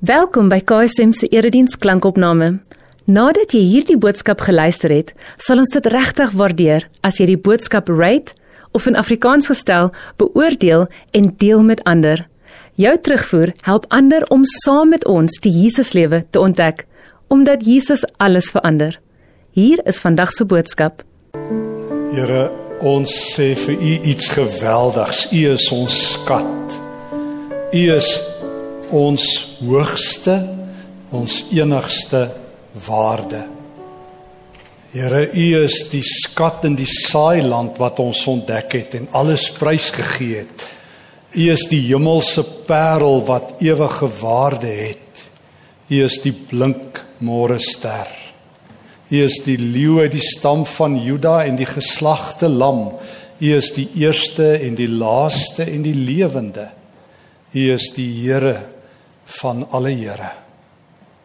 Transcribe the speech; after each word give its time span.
Welkom 0.00 0.46
by 0.48 0.62
KSM 0.64 1.10
se 1.12 1.26
erediens 1.28 1.74
klankopname. 1.76 2.54
Nadat 3.04 3.52
jy 3.52 3.60
hierdie 3.68 3.98
boodskap 4.00 4.40
geluister 4.46 4.88
het, 4.88 5.10
sal 5.36 5.60
ons 5.60 5.74
dit 5.74 5.88
regtig 5.92 6.32
waardeer 6.40 6.86
as 7.04 7.18
jy 7.20 7.26
die 7.28 7.36
boodskap 7.36 7.90
rate 7.92 8.32
of 8.72 8.86
in 8.88 8.96
Afrikaans 8.96 9.50
gestel 9.52 9.90
beoordeel 10.16 10.86
en 11.12 11.28
deel 11.36 11.60
met 11.68 11.84
ander. 11.84 12.24
Jou 12.80 12.94
terugvoer 12.96 13.52
help 13.68 13.84
ander 13.92 14.24
om 14.32 14.48
saam 14.64 14.88
met 14.96 15.04
ons 15.04 15.36
die 15.44 15.52
Jesuslewe 15.52 16.22
te 16.32 16.40
ontdek, 16.40 16.86
omdat 17.28 17.68
Jesus 17.68 18.06
alles 18.16 18.48
verander. 18.56 18.96
Hier 19.52 19.84
is 19.84 20.00
vandag 20.00 20.32
se 20.32 20.48
boodskap. 20.48 21.04
Here, 22.16 22.48
ons 22.80 23.20
sê 23.36 23.52
vir 23.52 23.76
U 23.76 23.94
iets 24.16 24.32
geweldigs. 24.32 25.26
U 25.28 25.46
is 25.52 25.68
ons 25.76 26.02
skat. 26.16 26.80
U 27.76 27.88
is 28.00 28.39
ons 28.96 29.24
hoogste, 29.60 30.36
ons 31.10 31.40
enigste 31.54 32.26
waarde. 32.86 33.42
Here, 34.90 35.22
U 35.30 35.46
is 35.62 35.84
die 35.92 36.02
skat 36.02 36.64
in 36.66 36.74
die 36.78 36.88
saailand 36.90 37.78
wat 37.78 38.00
ons 38.02 38.24
ontdek 38.30 38.74
het 38.74 38.96
en 38.98 39.06
alles 39.14 39.46
prysgegee 39.54 40.42
het. 40.42 40.64
U 41.30 41.44
is 41.52 41.68
die 41.70 41.84
hemelse 41.92 42.42
parel 42.66 43.22
wat 43.28 43.60
ewige 43.62 44.08
waarde 44.18 44.70
het. 44.70 45.22
U 45.90 46.02
is 46.02 46.18
die 46.24 46.34
blink 46.34 46.98
môre 47.22 47.60
ster. 47.62 48.10
U 49.10 49.22
is 49.22 49.38
die 49.46 49.58
leeu 49.58 50.00
uit 50.02 50.14
die 50.14 50.26
stam 50.26 50.64
van 50.66 50.98
Juda 50.98 51.40
en 51.46 51.58
die 51.58 51.70
geslagte 51.70 52.50
lam. 52.50 52.88
U 53.38 53.54
is 53.54 53.70
die 53.74 53.88
eerste 54.02 54.56
en 54.58 54.74
die 54.78 54.90
laaste 54.90 55.66
en 55.70 55.86
die 55.86 55.94
lewende. 55.94 56.66
U 57.54 57.62
is 57.74 57.88
die 57.94 58.10
Here 58.24 58.58
van 59.38 59.66
alle 59.70 59.92
Here. 59.94 60.30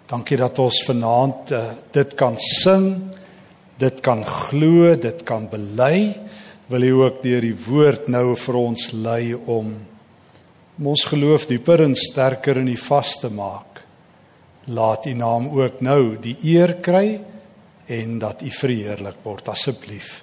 Dankie 0.05 0.37
dat 0.37 0.59
ons 0.61 0.83
vanaand 0.85 1.51
uh, 1.51 1.61
dit 1.95 2.13
kan 2.17 2.35
sing, 2.37 2.89
dit 3.81 4.01
kan 4.05 4.21
glo, 4.25 4.93
dit 4.95 5.23
kan 5.25 5.47
bely. 5.49 6.13
Wil 6.69 6.85
U 6.89 6.91
ook 7.05 7.23
deur 7.23 7.45
die 7.45 7.57
woord 7.65 8.09
nou 8.13 8.35
vir 8.37 8.59
ons 8.59 8.91
lei 8.93 9.33
om, 9.33 9.71
om 10.77 10.91
ons 10.93 11.05
geloof 11.09 11.47
dieper 11.49 11.85
en 11.85 11.97
sterker 11.97 12.61
in 12.61 12.69
U 12.69 12.77
vas 12.85 13.15
te 13.21 13.33
maak. 13.33 13.81
Laat 14.73 15.09
U 15.09 15.15
naam 15.17 15.49
ook 15.57 15.81
nou 15.85 16.15
die 16.21 16.37
eer 16.53 16.77
kry 16.85 17.19
en 17.89 18.19
dat 18.21 18.45
U 18.45 18.53
verheerlik 18.53 19.25
word 19.25 19.49
asseblief 19.53 20.21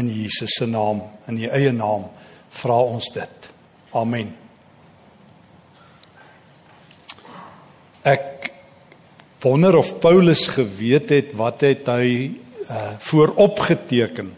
in 0.00 0.08
Jesus 0.08 0.56
se 0.56 0.68
naam, 0.68 1.02
in 1.28 1.40
U 1.40 1.48
eie 1.52 1.72
naam 1.76 2.08
vra 2.60 2.78
ons 2.84 3.12
dit. 3.12 3.52
Amen. 3.96 4.41
Ek 8.02 8.50
wonder 9.42 9.76
of 9.78 9.98
Paulus 10.02 10.46
geweet 10.50 11.10
het 11.14 11.34
wat 11.38 11.62
het 11.66 11.86
hy 11.90 12.08
uh 12.70 12.94
vooropgeteken 13.02 14.28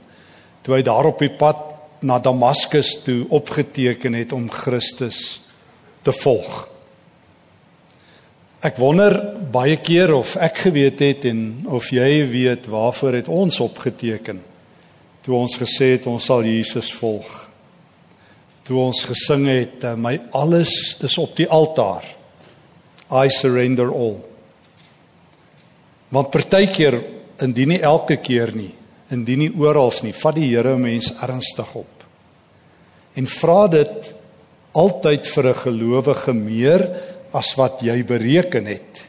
toe 0.65 0.75
hy 0.75 0.83
daar 0.85 1.11
op 1.11 1.21
die 1.21 1.33
pad 1.33 1.61
na 2.05 2.17
Damaskus 2.19 2.95
toe 3.05 3.27
opgeteken 3.29 4.17
het 4.17 4.33
om 4.33 4.47
Christus 4.51 5.43
te 6.05 6.13
volg. 6.13 6.65
Ek 8.65 8.81
wonder 8.81 9.17
baie 9.53 9.77
keer 9.77 10.15
of 10.17 10.37
ek 10.41 10.63
geweet 10.67 11.01
het 11.05 11.29
en 11.29 11.67
of 11.69 11.91
jy 11.93 12.25
weet 12.33 12.69
waarvoor 12.73 13.21
het 13.21 13.29
ons 13.29 13.61
opgeteken 13.61 14.41
toe 15.25 15.37
ons 15.37 15.57
gesê 15.57 15.95
het 15.95 16.09
ons 16.09 16.25
sal 16.25 16.45
Jesus 16.45 16.91
volg. 16.97 17.29
Toe 18.65 18.77
ons 18.81 19.05
gesing 19.09 19.47
het 19.49 19.85
my 19.97 20.19
alles 20.37 20.73
is 21.05 21.17
op 21.21 21.33
die 21.37 21.49
altaar. 21.49 22.05
I 23.15 23.31
surrender 23.31 23.91
all. 23.93 24.19
Want 26.11 26.33
partykeer 26.35 26.99
indien 27.45 27.75
nie 27.75 27.81
elke 27.83 28.19
keer 28.23 28.53
nie, 28.55 28.73
indien 29.15 29.45
nie 29.45 29.53
oral 29.59 29.93
nie, 30.03 30.15
vat 30.15 30.37
die 30.39 30.51
Here 30.51 30.77
mens 30.79 31.13
ernstig 31.23 31.75
op. 31.79 32.05
En 33.15 33.27
vra 33.31 33.67
dit 33.71 34.13
altyd 34.75 35.27
vir 35.27 35.49
'n 35.49 35.63
gelowige 35.65 36.35
meer 36.35 36.83
as 37.33 37.55
wat 37.57 37.83
jy 37.83 38.03
bereken 38.05 38.67
het. 38.67 39.09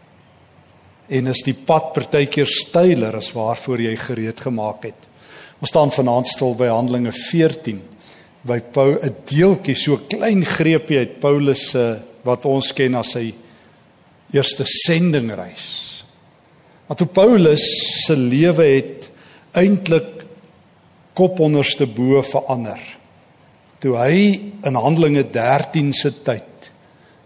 En 1.09 1.27
is 1.27 1.43
die 1.43 1.53
pad 1.53 1.93
partykeer 1.93 2.47
steiler 2.47 3.15
as 3.15 3.31
waarvoor 3.33 3.81
jy 3.81 3.95
gereed 3.95 4.39
gemaak 4.39 4.83
het. 4.83 5.01
Ons 5.61 5.69
staan 5.69 5.91
vanaand 5.91 6.27
stil 6.27 6.55
by 6.55 6.67
Handelinge 6.67 7.11
14 7.11 7.81
by 8.45 8.59
Paul 8.59 8.97
'n 9.01 9.15
deeltjie 9.25 9.75
so 9.75 9.97
klein 9.97 10.45
greepie 10.45 10.97
uit 10.97 11.19
Paulus 11.19 11.69
se 11.69 12.01
wat 12.23 12.45
ons 12.45 12.73
ken 12.73 12.95
as 12.95 13.11
sy 13.11 13.33
eerste 14.35 14.65
sendingreis. 14.67 16.05
Want 16.85 17.01
toe 17.01 17.07
Paulus 17.07 17.63
se 18.05 18.17
lewe 18.17 18.67
het 18.75 19.09
eintlik 19.57 20.25
kop 21.15 21.39
onderste 21.39 21.87
bo 21.87 22.21
verander. 22.25 22.81
Toe 23.81 23.95
hy 23.97 24.17
in 24.65 24.77
Handelinge 24.79 25.23
13 25.31 25.93
se 25.95 26.11
tyd 26.25 26.51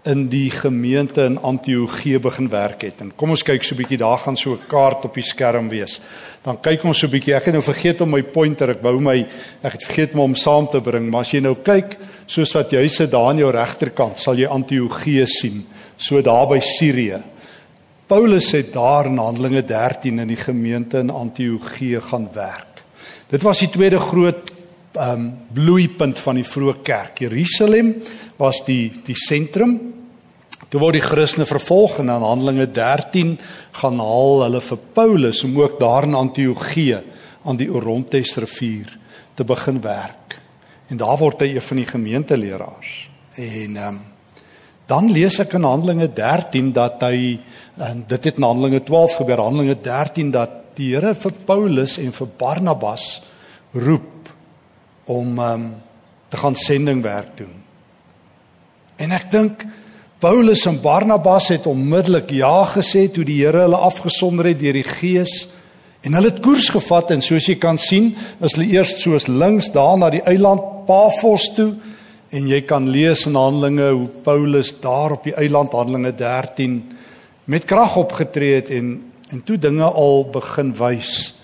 in 0.08 0.30
die 0.32 0.48
gemeente 0.54 1.26
in 1.28 1.36
Antiochië 1.44 2.22
begin 2.24 2.48
werk 2.50 2.86
het. 2.88 3.02
En 3.04 3.12
kom 3.16 3.34
ons 3.36 3.44
kyk 3.44 3.64
so 3.64 3.76
'n 3.76 3.82
bietjie, 3.82 3.98
daar 3.98 4.18
gaan 4.18 4.38
so 4.38 4.54
'n 4.54 4.68
kaart 4.68 5.06
op 5.06 5.14
die 5.14 5.24
skerm 5.24 5.70
wees. 5.70 6.00
Dan 6.42 6.62
kyk 6.62 6.84
ons 6.84 7.00
so 7.00 7.08
'n 7.08 7.12
bietjie. 7.12 7.36
Ek 7.36 7.46
het 7.46 7.54
nou 7.54 7.64
vergeet 7.64 8.02
om 8.02 8.10
my 8.10 8.24
pointer, 8.24 8.70
ek 8.70 8.82
wou 8.82 9.00
my 9.00 9.28
ek 9.62 9.72
het 9.72 9.84
vergeet 9.84 10.14
om 10.14 10.20
hom 10.20 10.36
saam 10.36 10.70
te 10.70 10.82
bring, 10.82 11.10
maar 11.10 11.22
as 11.22 11.32
jy 11.32 11.42
nou 11.42 11.56
kyk 11.56 11.98
soos 12.26 12.54
wat 12.54 12.72
jy 12.72 12.88
sit 12.88 13.12
daar 13.12 13.30
aan 13.30 13.38
jou 13.38 13.52
regterkant, 13.52 14.18
sal 14.18 14.36
jy 14.36 14.48
Antiochië 14.48 15.26
sien 15.28 15.66
so 16.00 16.22
daar 16.24 16.48
by 16.48 16.60
Sirië. 16.64 17.20
Paulus 18.10 18.52
het 18.56 18.72
daar 18.74 19.06
in 19.06 19.20
Handelinge 19.20 19.62
13 19.66 20.20
in 20.24 20.32
die 20.32 20.40
gemeente 20.40 20.98
in 21.04 21.12
Antiochië 21.14 22.00
gaan 22.02 22.30
werk. 22.34 22.82
Dit 23.30 23.44
was 23.46 23.60
die 23.60 23.70
tweede 23.70 24.00
groot 24.00 24.56
ehm 24.98 25.22
um, 25.22 25.26
bloeipunt 25.54 26.18
van 26.20 26.40
die 26.40 26.48
vroeë 26.48 26.80
kerk. 26.82 27.20
Jerusalem 27.22 27.94
was 28.42 28.64
die 28.66 29.02
die 29.06 29.16
sentrum. 29.16 29.76
Toe 30.70 30.82
word 30.82 30.98
die 30.98 31.06
Christene 31.06 31.46
vervolg 31.46 32.00
en 32.02 32.10
in 32.10 32.26
Handelinge 32.26 32.66
13 32.74 33.36
gaan 33.78 34.02
haal 34.02 34.44
hulle 34.48 34.62
vir 34.66 34.82
Paulus 34.98 35.44
om 35.46 35.60
ook 35.62 35.78
daar 35.80 36.08
in 36.10 36.18
Antiochië 36.18 37.04
aan 37.46 37.58
die 37.62 37.70
Orontes 37.70 38.36
rivier 38.42 38.98
te 39.36 39.46
begin 39.46 39.82
werk. 39.82 40.40
En 40.90 40.98
daar 40.98 41.18
word 41.22 41.46
hy 41.46 41.54
een 41.54 41.68
van 41.70 41.84
die 41.84 41.92
gemeenteleraars. 41.94 42.96
En 43.36 43.78
ehm 43.78 43.88
um, 43.94 44.09
Dan 44.90 45.12
lees 45.14 45.38
ek 45.42 45.54
in 45.54 45.68
Handelinge 45.68 46.08
13 46.18 46.72
dat 46.74 47.04
hy 47.06 47.38
en 47.78 48.02
dit 48.10 48.24
het 48.26 48.40
in 48.40 48.46
Handelinge 48.48 48.82
12 48.88 49.20
gebeur, 49.22 49.44
Handelinge 49.44 49.78
13 49.86 50.32
dat 50.34 50.56
die 50.80 50.94
Here 50.96 51.14
vir 51.14 51.36
Paulus 51.46 51.98
en 52.02 52.10
vir 52.16 52.32
Barnabas 52.40 53.20
roep 53.76 54.32
om 55.10 55.38
um, 55.44 55.68
te 56.30 56.38
gaan 56.38 56.58
sendingwerk 56.58 57.36
doen. 57.38 57.54
En 58.98 59.14
ek 59.14 59.30
dink 59.32 59.64
Paulus 60.20 60.66
en 60.68 60.82
Barnabas 60.82 61.52
het 61.54 61.70
onmiddellik 61.70 62.34
ja 62.36 62.66
gesê 62.74 63.06
toe 63.14 63.24
die 63.28 63.40
Here 63.44 63.68
hulle 63.68 63.80
afgesonder 63.86 64.50
het 64.50 64.60
deur 64.60 64.80
die 64.80 64.88
Gees 64.88 65.46
en 66.02 66.18
hulle 66.18 66.32
het 66.32 66.42
koers 66.42 66.72
gevat 66.74 67.14
en 67.14 67.22
soos 67.22 67.46
jy 67.46 67.60
kan 67.62 67.78
sien, 67.78 68.16
is 68.42 68.58
hulle 68.58 68.72
eers 68.74 68.98
soos 69.04 69.30
links 69.30 69.70
daar 69.76 70.00
na 70.00 70.10
die 70.14 70.26
eiland 70.26 70.88
Pafos 70.90 71.52
toe 71.54 71.74
En 72.30 72.46
jy 72.48 72.62
kan 72.62 72.90
lees 72.90 73.26
in 73.26 73.38
Handelinge 73.38 73.90
hoe 73.90 74.08
Paulus 74.24 74.74
daar 74.82 75.16
op 75.18 75.24
die 75.26 75.34
eiland 75.34 75.74
Handelinge 75.74 76.12
13 76.16 76.82
met 77.50 77.66
krag 77.66 77.96
opgetree 77.98 78.60
het 78.60 78.70
en 78.70 78.98
en 79.30 79.44
toe 79.46 79.60
dinge 79.62 79.86
al 79.86 80.24
begin 80.34 80.72
wys 80.74 81.36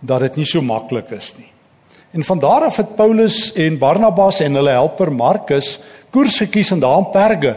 dat 0.00 0.22
dit 0.24 0.38
nie 0.40 0.46
so 0.48 0.62
maklik 0.64 1.10
is 1.12 1.34
nie. 1.36 1.50
En 2.16 2.24
van 2.24 2.40
daar 2.40 2.64
af 2.70 2.78
het 2.80 2.94
Paulus 2.96 3.52
en 3.52 3.76
Barnabas 3.78 4.40
en 4.40 4.56
hulle 4.56 4.72
helper 4.72 5.12
Markus 5.12 5.74
koers 6.10 6.38
gekies 6.40 6.72
en 6.72 6.80
daar 6.80 7.02
in 7.02 7.10
Perge 7.12 7.52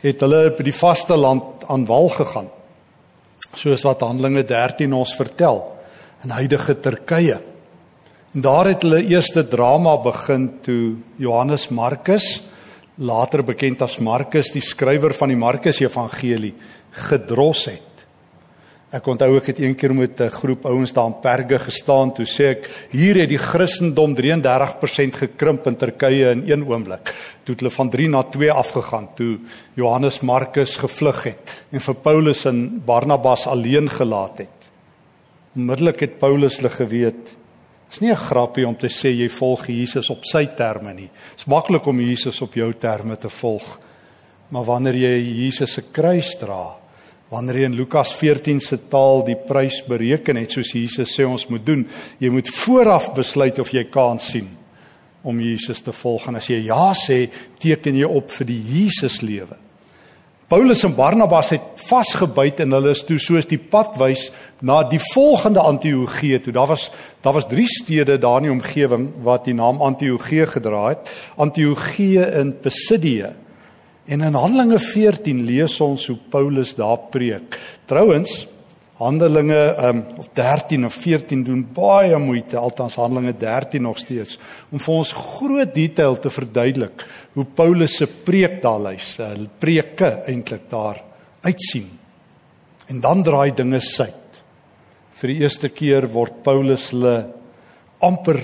het 0.00 0.22
hulle 0.22 0.52
by 0.54 0.68
die 0.68 0.76
vasteland 0.76 1.66
aan 1.66 1.86
wal 1.88 2.08
gegaan. 2.14 2.46
Soos 3.58 3.82
wat 3.82 4.04
Handelinge 4.06 4.44
13 4.46 4.94
ons 4.94 5.16
vertel 5.18 5.64
in 6.22 6.30
huidige 6.30 6.78
Turkye. 6.80 7.40
En 8.36 8.42
daar 8.44 8.68
het 8.68 8.82
hulle 8.84 9.00
eerste 9.08 9.40
drama 9.48 9.94
begin 10.04 10.50
toe 10.60 10.98
Johannes 11.16 11.70
Markus, 11.72 12.42
later 13.00 13.40
bekend 13.40 13.80
as 13.80 13.96
Markus, 14.04 14.50
die 14.52 14.60
skrywer 14.60 15.14
van 15.16 15.32
die 15.32 15.38
Markus 15.40 15.80
Evangelie, 15.80 16.52
gedros 17.08 17.62
het. 17.70 18.04
Ek 18.92 19.08
onthou 19.08 19.30
ek 19.38 19.48
het 19.52 19.62
eendag 19.64 19.94
met 19.96 20.20
'n 20.20 20.28
groep 20.30 20.66
ouens 20.66 20.92
daar 20.92 21.06
in 21.06 21.20
Perge 21.22 21.58
gestaan 21.58 22.12
toe 22.12 22.26
sê 22.26 22.44
ek 22.52 22.68
hier 22.90 23.16
het 23.16 23.28
die 23.28 23.38
Christendom 23.38 24.14
33% 24.14 25.16
gekrimp 25.16 25.66
in 25.66 25.76
Turkye 25.76 26.30
in 26.30 26.42
een 26.46 26.68
oomblik. 26.68 27.14
Toe 27.44 27.54
het 27.54 27.60
hulle 27.60 27.70
van 27.70 27.90
3 27.90 28.08
na 28.08 28.22
2 28.22 28.52
afgegaan 28.52 29.08
toe 29.14 29.38
Johannes 29.74 30.20
Markus 30.20 30.76
gevlug 30.76 31.24
het 31.24 31.64
en 31.72 31.80
vir 31.80 31.94
Paulus 31.94 32.44
en 32.44 32.82
Barnabas 32.84 33.46
alleen 33.46 33.88
gelaat 33.88 34.38
het. 34.38 34.70
Onmiddellik 35.56 36.00
het 36.00 36.18
Paulus 36.18 36.56
hulle 36.56 36.70
geweet 36.70 37.37
Dis 37.88 38.00
nie 38.00 38.10
'n 38.10 38.16
grappie 38.16 38.66
om 38.66 38.76
te 38.76 38.88
sê 38.88 39.10
jy 39.10 39.28
volg 39.28 39.66
Jesus 39.66 40.10
op 40.10 40.24
sy 40.24 40.46
terme 40.46 40.94
nie. 40.94 41.10
Dit's 41.36 41.46
maklik 41.46 41.86
om 41.86 42.00
Jesus 42.00 42.40
op 42.42 42.54
jou 42.54 42.72
terme 42.72 43.16
te 43.16 43.28
volg. 43.28 43.78
Maar 44.50 44.64
wanneer 44.64 44.94
jy 44.94 45.44
Jesus 45.44 45.72
se 45.72 45.82
kruis 45.92 46.36
dra, 46.38 46.76
Wanneer 47.28 47.58
jy 47.60 47.64
in 47.68 47.76
Lukas 47.76 48.14
14 48.16 48.60
se 48.64 48.78
taal 48.88 49.20
die 49.26 49.36
prys 49.36 49.82
bereken 49.84 50.38
het 50.40 50.54
soos 50.54 50.72
Jesus 50.72 51.12
sê 51.12 51.26
ons 51.28 51.44
moet 51.52 51.64
doen, 51.64 51.84
jy 52.18 52.30
moet 52.32 52.48
vooraf 52.48 53.10
besluit 53.16 53.58
of 53.60 53.72
jy 53.74 53.84
kan 53.92 54.20
sien 54.22 54.48
om 55.28 55.40
Jesus 55.42 55.82
te 55.84 55.92
volg 55.92 56.28
en 56.30 56.38
as 56.40 56.48
jy 56.48 56.62
ja 56.70 56.94
sê, 56.96 57.26
teken 57.60 57.98
jy 58.00 58.08
op 58.08 58.32
vir 58.32 58.48
die 58.48 58.60
Jesus 58.72 59.20
lewe. 59.20 59.58
Paulus 60.48 60.84
en 60.84 60.94
Barnabas 60.96 61.50
het 61.52 61.64
vasgebyt 61.88 62.60
en 62.64 62.72
hulle 62.72 62.94
is 62.96 63.02
toe 63.04 63.18
soos 63.20 63.46
die 63.46 63.60
pad 63.60 63.98
wys 64.00 64.30
na 64.64 64.80
die 64.88 65.00
volgende 65.12 65.60
Antiochië 65.60 66.38
toe. 66.40 66.52
Daar 66.56 66.70
was 66.70 66.90
daar 67.20 67.36
was 67.36 67.48
drie 67.50 67.68
stede 67.68 68.18
daar 68.18 68.38
in 68.40 68.48
die 68.48 68.54
omgewing 68.54 69.10
wat 69.22 69.44
die 69.44 69.54
naam 69.54 69.82
Antiochië 69.82 70.46
gedra 70.46 70.88
het. 70.88 71.12
Antiochië 71.36 72.24
in 72.40 72.54
Pisidië 72.60 73.34
En 74.08 74.22
in 74.24 74.34
Handelinge 74.34 74.78
14 74.80 75.42
lees 75.44 75.74
ons 75.84 76.06
hoe 76.08 76.16
Paulus 76.32 76.70
daar 76.74 77.10
preek. 77.12 77.58
Trouwens, 77.84 78.46
Handelinge 78.98 79.60
um, 79.78 80.00
of 80.18 80.32
13 80.34 80.84
of 80.88 80.94
14 80.94 81.44
doen 81.46 81.60
baie 81.74 82.18
moeite, 82.18 82.56
althans 82.58 82.96
Handelinge 82.98 83.36
13 83.38 83.82
nog 83.86 84.00
steeds, 84.02 84.38
om 84.74 84.82
vir 84.82 84.94
ons 84.94 85.12
groot 85.14 85.74
detail 85.74 86.18
te 86.18 86.32
verduidelik 86.34 87.04
hoe 87.38 87.46
Paulus 87.46 87.94
se 88.00 88.08
preek 88.10 88.58
daar 88.64 88.82
lys, 88.88 89.12
uh, 89.22 89.30
preke 89.62 90.10
eintlik 90.26 90.66
daar 90.72 90.98
uitsien. 91.46 91.86
En 92.88 93.00
dan 93.04 93.22
draai 93.22 93.52
dinge 93.54 93.80
suid. 93.84 94.42
Vir 95.18 95.34
die 95.34 95.42
eerste 95.44 95.70
keer 95.70 96.08
word 96.10 96.42
Paulus 96.46 96.90
hulle 96.94 97.16
amper 98.02 98.40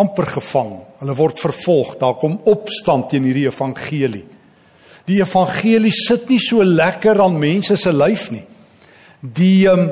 amper 0.00 0.28
gevang. 0.38 0.74
Hulle 1.00 1.16
word 1.18 1.40
vervolg. 1.42 1.96
Daar 2.00 2.16
kom 2.20 2.38
opstand 2.48 3.10
teen 3.10 3.26
hierdie 3.28 3.48
evangelie. 3.50 4.24
Die 5.08 5.18
evangelie 5.20 5.92
sit 5.94 6.28
nie 6.30 6.40
so 6.42 6.64
lekker 6.64 7.20
aan 7.20 7.38
mense 7.40 7.76
se 7.80 7.92
lyf 7.92 8.30
nie. 8.32 8.44
Die 9.20 9.68
um, 9.68 9.90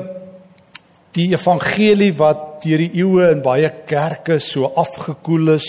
die 1.13 1.29
evangelie 1.33 2.11
wat 2.17 2.63
deur 2.63 2.81
die 2.81 3.01
eeue 3.01 3.29
in 3.33 3.41
baie 3.45 3.69
kerke 3.87 4.39
so 4.41 4.69
afgekoel 4.77 5.55
is 5.55 5.67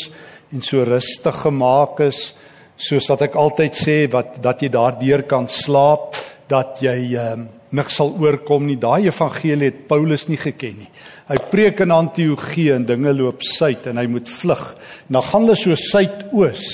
en 0.51 0.65
so 0.65 0.83
rustig 0.85 1.37
gemaak 1.45 2.01
is, 2.09 2.33
soos 2.81 3.07
wat 3.13 3.27
ek 3.29 3.37
altyd 3.39 3.77
sê 3.77 3.97
wat 4.13 4.39
dat 4.43 4.65
jy 4.65 4.71
daardeur 4.73 5.23
kan 5.29 5.47
slaap, 5.53 6.17
dat 6.51 6.81
jy 6.83 7.13
um, 7.21 7.45
niks 7.77 8.01
sal 8.01 8.15
oorkom 8.19 8.65
nie. 8.67 8.79
Daai 8.81 9.07
evangelie 9.07 9.71
het 9.71 9.85
Paulus 9.91 10.27
nie 10.31 10.41
geken 10.41 10.81
nie. 10.81 10.89
Hy 11.29 11.39
preek 11.53 11.85
in 11.85 11.95
Antiochië 11.95 12.75
en 12.79 12.89
dinge 12.89 13.13
loop 13.15 13.45
suid 13.47 13.87
en 13.93 14.01
hy 14.01 14.09
moet 14.11 14.33
vlug. 14.41 14.65
En 15.07 15.21
dan 15.21 15.29
gaan 15.29 15.47
hulle 15.47 15.61
so 15.61 15.77
suidoos, 15.79 16.67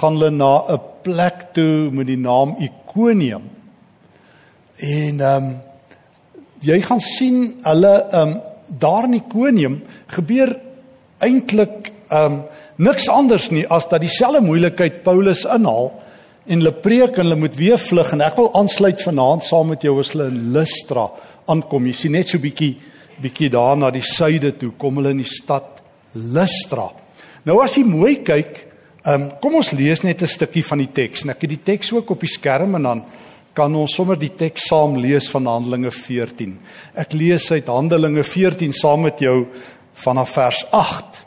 gaan 0.00 0.18
hulle 0.18 0.32
na 0.34 0.64
'n 0.74 0.80
plek 1.04 1.52
toe 1.54 1.92
met 1.92 2.08
die 2.08 2.18
naam 2.18 2.56
Ikonium. 2.58 3.46
En 4.80 5.20
ehm 5.20 5.44
um, 5.44 5.56
jy 6.64 6.80
gaan 6.82 7.00
sien 7.00 7.40
hulle 7.64 7.94
ehm 8.10 8.22
um, 8.22 8.36
daar 8.66 9.04
in 9.06 9.14
Ikonium 9.14 9.76
gebeur 10.10 10.56
eintlik 11.22 11.92
ehm 12.08 12.32
um, 12.32 12.42
niks 12.76 13.08
anders 13.08 13.48
nie 13.50 13.64
as 13.72 13.88
dat 13.88 14.02
dieselfde 14.02 14.42
moeilikheid 14.44 15.02
Paulus 15.04 15.44
inhaal 15.44 15.92
en 16.46 16.58
hulle 16.58 16.72
preek 16.72 17.16
en 17.16 17.24
hulle 17.24 17.40
moet 17.40 17.56
weer 17.56 17.78
vlug 17.78 18.12
en 18.12 18.24
ek 18.26 18.36
wil 18.36 18.52
aansluit 18.58 19.00
vanaand 19.02 19.44
saam 19.44 19.72
met 19.72 19.82
jou 19.82 19.98
as 20.00 20.12
hulle 20.12 20.28
in 20.28 20.52
Lystra 20.52 21.08
aankom. 21.46 21.86
Jy 21.86 21.94
sien 21.94 22.12
net 22.12 22.28
so 22.28 22.38
bietjie 22.38 22.76
bietjie 23.22 23.48
daar 23.48 23.76
na 23.76 23.90
die 23.90 24.04
suide 24.04 24.52
toe 24.60 24.74
kom 24.76 24.98
hulle 25.00 25.14
in 25.16 25.22
die 25.22 25.30
stad 25.30 25.80
Lystra. 26.14 26.90
Nou 27.46 27.62
as 27.62 27.78
jy 27.78 27.84
mooi 27.88 28.18
kyk, 28.24 28.66
Ehm 29.06 29.22
um, 29.22 29.26
kom 29.38 29.54
ons 29.54 29.68
lees 29.78 30.00
net 30.02 30.22
'n 30.22 30.26
stukkie 30.26 30.64
van 30.66 30.78
die 30.78 30.90
teks. 30.90 31.22
Ek 31.30 31.40
het 31.40 31.50
die 31.50 31.62
teks 31.62 31.92
ook 31.92 32.10
op 32.10 32.20
die 32.20 32.28
skerm 32.28 32.74
en 32.74 32.82
dan 32.82 33.04
kan 33.56 33.72
ons 33.72 33.94
sommer 33.96 34.18
die 34.20 34.34
teks 34.36 34.68
saam 34.68 34.98
lees 35.00 35.30
van 35.32 35.46
Handelinge 35.48 35.90
14. 35.94 36.52
Ek 37.00 37.14
lees 37.16 37.48
uit 37.54 37.70
Handelinge 37.72 38.24
14 38.26 38.74
saam 38.76 39.06
met 39.06 39.22
jou 39.24 39.46
vanaf 39.96 40.34
vers 40.36 40.60
8. 40.76 41.22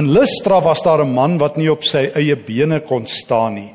In 0.00 0.10
Lystra 0.10 0.58
was 0.64 0.82
daar 0.82 1.04
'n 1.04 1.14
man 1.14 1.38
wat 1.38 1.56
nie 1.56 1.70
op 1.70 1.84
sy 1.84 2.10
eie 2.14 2.36
bene 2.36 2.80
kon 2.80 3.06
staan 3.06 3.54
nie. 3.54 3.74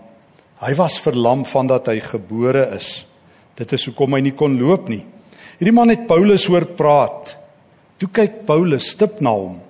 Hy 0.60 0.76
was 0.76 1.00
verlam 1.00 1.46
vandat 1.46 1.88
hy 1.88 2.00
gebore 2.00 2.76
is. 2.76 3.06
Dit 3.56 3.72
is 3.74 3.86
hoekom 3.86 4.14
hy 4.14 4.22
nie 4.22 4.36
kon 4.36 4.60
loop 4.60 4.90
nie. 4.90 5.06
Hierdie 5.58 5.76
man 5.76 5.90
het 5.90 6.08
Paulus 6.08 6.48
hoor 6.48 6.66
praat. 6.66 7.38
Toe 7.98 8.10
kyk 8.10 8.46
Paulus 8.46 8.90
stip 8.90 9.22
na 9.22 9.30
hom. 9.30 9.62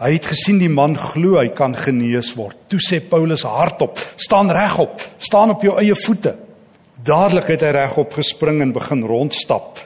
Hy 0.00 0.12
het 0.12 0.26
gesien 0.26 0.58
die 0.58 0.68
man 0.68 0.96
glo 0.96 1.38
hy 1.38 1.48
kan 1.48 1.74
genees 1.74 2.34
word. 2.34 2.56
Toe 2.68 2.80
sê 2.80 3.00
Paulus 3.00 3.42
hardop: 3.42 3.98
"Staan 4.16 4.50
regop, 4.50 5.00
staan 5.18 5.50
op 5.50 5.62
jou 5.62 5.78
eie 5.78 5.94
voete." 5.94 6.51
Dadelik 7.02 7.48
het 7.50 7.64
hy 7.66 7.72
regop 7.74 8.14
gespring 8.14 8.60
en 8.62 8.74
begin 8.74 9.02
rondstap. 9.08 9.80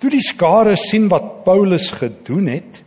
Toe 0.00 0.10
die 0.12 0.22
skare 0.24 0.72
sien 0.80 1.10
wat 1.12 1.42
Paulus 1.44 1.90
gedoen 1.98 2.48
het, 2.48 2.80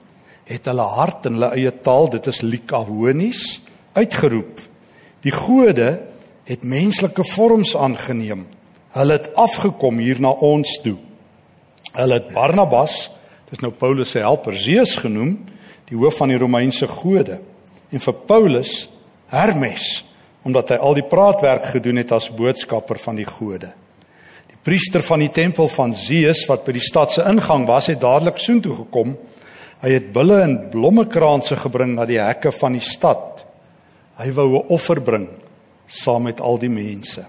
het 0.49 0.65
hulle 0.71 0.85
hart 0.95 1.27
in 1.29 1.37
hulle 1.37 1.51
eie 1.53 1.73
taal, 1.85 2.09
dit 2.15 2.25
is 2.31 2.41
Likahonies, 2.41 3.43
uitgeroep. 3.93 4.63
Die 5.21 5.33
gode 5.35 5.91
het 6.49 6.65
menslike 6.65 7.23
vorms 7.29 7.75
aangeneem. 7.77 8.47
Hulle 8.97 9.19
het 9.19 9.29
afgekom 9.39 10.01
hier 10.01 10.19
na 10.21 10.33
ons 10.33 10.73
toe. 10.81 10.97
Hulle 11.93 12.17
het 12.17 12.33
Barnabas, 12.33 13.11
dis 13.51 13.61
nou 13.61 13.69
Paulus 13.77 14.15
se 14.15 14.23
helper 14.25 14.57
Zeus 14.57 14.95
genoem, 14.97 15.37
die 15.91 15.99
hoof 15.99 16.17
van 16.23 16.33
die 16.33 16.41
Romeinse 16.41 16.89
gode 16.89 17.37
en 17.93 18.01
vir 18.01 18.17
Paulus 18.25 18.73
Hermes 19.29 20.01
omdat 20.43 20.73
hy 20.73 20.79
al 20.83 20.97
die 20.97 21.07
praatwerk 21.07 21.69
gedoen 21.71 22.01
het 22.01 22.11
as 22.15 22.31
boodskapper 22.35 22.99
van 22.99 23.19
die 23.19 23.27
gode. 23.27 23.69
Die 24.51 24.59
priester 24.63 25.03
van 25.03 25.23
die 25.23 25.31
tempel 25.31 25.69
van 25.71 25.93
Zeus 25.95 26.43
wat 26.49 26.65
by 26.67 26.75
die 26.75 26.83
stad 26.83 27.15
se 27.15 27.23
ingang 27.27 27.67
was, 27.67 27.87
het 27.91 28.01
dadelik 28.01 28.41
soontoe 28.41 28.75
gekom. 28.83 29.15
Hy 29.83 29.91
het 29.95 30.11
bulle 30.15 30.41
en 30.43 30.57
blommekranse 30.71 31.57
gebring 31.63 31.95
na 31.95 32.07
die 32.07 32.19
hekke 32.19 32.51
van 32.55 32.75
die 32.75 32.83
stad. 32.83 33.45
Hy 34.19 34.31
wou 34.31 34.49
'n 34.59 34.67
offer 34.69 35.01
bring 35.01 35.29
saam 35.87 36.23
met 36.23 36.41
al 36.41 36.57
die 36.57 36.69
mense. 36.69 37.25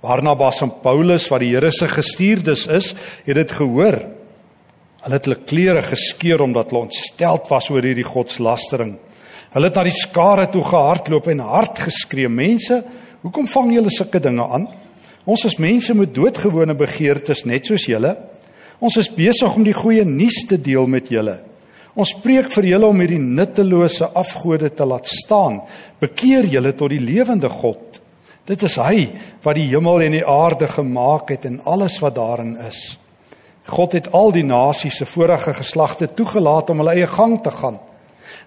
Barnabas 0.00 0.62
en 0.62 0.72
Paulus 0.82 1.28
wat 1.28 1.40
die 1.40 1.54
Here 1.54 1.72
se 1.72 1.88
gestuurdes 1.88 2.66
is, 2.66 2.94
het 3.24 3.34
dit 3.34 3.52
gehoor 3.52 4.02
Hulle 5.02 5.18
het 5.18 5.26
hulle 5.26 5.40
klere 5.42 5.82
geskeur 5.82 6.44
omdat 6.44 6.70
hulle 6.70 6.86
ontsteld 6.86 7.48
was 7.50 7.68
oor 7.74 7.82
hierdie 7.82 8.06
godslastering. 8.06 8.94
Hulle 9.52 9.68
het 9.68 9.76
na 9.76 9.84
die 9.84 9.92
skare 9.92 10.46
toe 10.48 10.62
gehardloop 10.64 11.26
en 11.28 11.42
hard 11.44 11.82
geskree: 11.84 12.28
"Mense, 12.28 12.82
hoekom 13.20 13.46
vang 13.46 13.74
julle 13.74 13.90
sulke 13.90 14.20
dinge 14.20 14.46
aan? 14.48 14.68
Ons 15.24 15.44
is 15.44 15.58
mense 15.58 15.94
met 15.94 16.14
doodgewone 16.14 16.74
begeertes 16.74 17.44
net 17.44 17.66
soos 17.66 17.84
julle. 17.86 18.16
Ons 18.80 18.96
is 18.96 19.10
besig 19.14 19.54
om 19.54 19.62
die 19.62 19.76
goeie 19.76 20.04
nuus 20.04 20.46
te 20.48 20.56
deel 20.56 20.86
met 20.86 21.08
julle. 21.08 21.38
Ons 21.94 22.14
preek 22.22 22.50
vir 22.50 22.64
julle 22.64 22.86
om 22.86 22.98
hierdie 22.98 23.20
nuttelose 23.20 24.08
afgode 24.14 24.74
te 24.74 24.84
laat 24.84 25.06
staan. 25.06 25.60
Bekeer 26.00 26.44
julle 26.44 26.72
tot 26.72 26.90
die 26.90 27.00
lewende 27.00 27.48
God. 27.48 28.00
Dit 28.46 28.62
is 28.62 28.76
hy 28.76 29.10
wat 29.44 29.54
die 29.54 29.68
hemel 29.68 30.00
en 30.02 30.12
die 30.12 30.26
aarde 30.26 30.66
gemaak 30.66 31.30
het 31.30 31.44
en 31.44 31.60
alles 31.64 32.00
wat 32.00 32.14
daarin 32.14 32.56
is." 32.68 32.98
God 33.68 33.92
het 33.92 34.12
al 34.12 34.32
die 34.32 34.42
nasies 34.42 34.96
se 34.96 35.06
vorige 35.06 35.54
geslagte 35.54 36.08
toegelaat 36.08 36.70
om 36.70 36.78
hulle 36.78 36.96
eie 36.96 37.06
gang 37.06 37.42
te 37.42 37.50
gaan. 37.50 37.78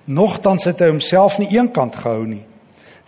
Nogtans 0.05 0.65
het 0.69 0.79
hy 0.79 0.91
homself 0.91 1.39
nie 1.41 1.49
eenkant 1.57 1.95
gehou 1.95 2.25
nie. 2.27 2.43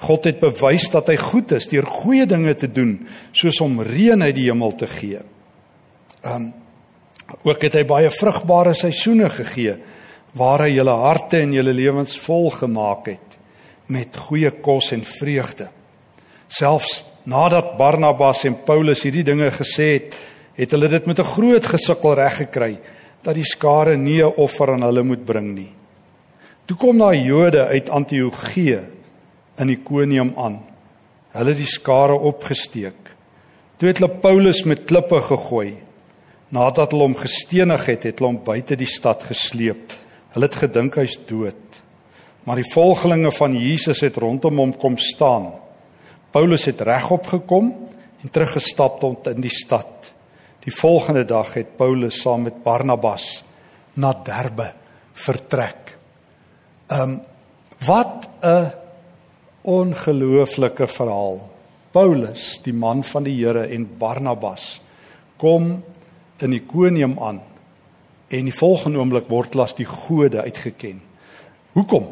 God 0.06 0.28
het 0.30 0.40
bewys 0.40 0.90
dat 0.94 1.10
hy 1.10 1.18
goed 1.18 1.52
is 1.58 1.70
deur 1.72 1.86
goeie 1.86 2.26
dinge 2.30 2.54
te 2.58 2.70
doen, 2.70 3.00
soos 3.34 3.62
om 3.66 3.82
reën 3.82 4.22
uit 4.22 4.36
die 4.36 4.48
hemel 4.50 4.76
te 4.78 4.90
gee. 4.90 5.22
Um 6.26 6.54
ook 7.44 7.66
het 7.66 7.74
hy 7.76 7.82
baie 7.84 8.08
vrugbare 8.08 8.72
seisoene 8.72 9.28
gegee 9.28 9.74
waar 10.40 10.62
hy 10.64 10.70
julle 10.78 10.94
harte 11.02 11.42
en 11.44 11.52
julle 11.52 11.74
lewens 11.76 12.14
vol 12.24 12.48
gemaak 12.56 13.10
het 13.12 13.36
met 13.92 14.16
goeie 14.30 14.52
kos 14.64 14.94
en 14.96 15.04
vreugde. 15.04 15.68
Selfs 16.48 17.02
nadat 17.28 17.76
Barnabas 17.80 18.46
en 18.48 18.56
Paulus 18.64 19.04
hierdie 19.04 19.26
dinge 19.28 19.50
gesê 19.52 19.90
het, 19.98 20.16
het 20.56 20.72
hulle 20.72 20.88
dit 20.88 21.06
met 21.08 21.20
'n 21.20 21.34
groot 21.36 21.66
gesukkel 21.66 22.16
reg 22.16 22.38
gekry 22.48 22.80
dat 23.24 23.36
die 23.36 23.44
skare 23.44 23.98
nie 23.98 24.24
'n 24.24 24.34
offer 24.38 24.72
aan 24.72 24.84
hulle 24.88 25.04
moet 25.04 25.26
bring 25.26 25.56
nie. 25.56 25.77
Toe 26.68 26.76
kom 26.76 26.98
daai 27.00 27.22
Jode 27.24 27.62
uit 27.72 27.90
Antiochië 27.96 28.82
in 29.64 29.70
Ikonium 29.72 30.34
aan. 30.36 30.58
Hulle 31.32 31.54
het 31.54 31.62
die 31.62 31.70
skare 31.72 32.18
opgesteek. 32.28 33.14
Toe 33.80 33.88
het 33.88 34.02
hulle 34.02 34.18
Paulus 34.20 34.66
met 34.68 34.84
klippe 34.90 35.22
gegooi. 35.30 35.78
Nadat 36.52 36.92
hulle 36.92 37.08
hom 37.08 37.16
gestenig 37.16 37.88
het, 37.88 38.10
het 38.10 38.20
hulle 38.20 38.34
hom 38.34 38.42
buite 38.44 38.76
die 38.76 38.90
stad 38.90 39.24
gesleep. 39.30 39.96
Hulle 40.36 40.50
het 40.50 40.60
gedink 40.60 41.00
hy's 41.00 41.16
dood. 41.30 41.80
Maar 42.44 42.60
die 42.60 42.68
volgelinge 42.74 43.32
van 43.40 43.56
Jesus 43.56 44.04
het 44.04 44.20
rondom 44.20 44.60
hom 44.60 44.76
kom 44.76 45.00
staan. 45.00 45.54
Paulus 46.36 46.68
het 46.68 46.84
regop 46.84 47.32
gekom 47.32 47.72
en 48.20 48.28
teruggestap 48.34 49.00
tot 49.00 49.32
in 49.32 49.40
die 49.40 49.56
stad. 49.56 50.12
Die 50.68 50.76
volgende 50.76 51.24
dag 51.24 51.56
het 51.56 51.78
Paulus 51.80 52.20
saam 52.26 52.44
met 52.50 52.60
Barnabas 52.64 53.38
na 53.96 54.12
Derbe 54.12 54.74
vertrek. 55.16 55.87
Um 56.88 57.22
wat 57.86 58.30
'n 58.42 58.72
ongelooflike 59.62 60.88
verhaal. 60.88 61.50
Paulus, 61.92 62.60
die 62.64 62.74
man 62.74 63.04
van 63.04 63.24
die 63.24 63.46
Here 63.46 63.68
en 63.68 63.98
Barnabas 63.98 64.82
kom 65.38 65.84
in 66.38 66.54
Ikonium 66.54 67.18
aan 67.20 67.42
en 68.28 68.46
die 68.46 68.54
volgende 68.54 69.00
oomblik 69.00 69.30
word 69.32 69.54
hulle 69.54 69.64
as 69.64 69.76
die 69.76 69.88
gode 69.88 70.42
uitgeken. 70.44 71.02
Hoekom? 71.72 72.08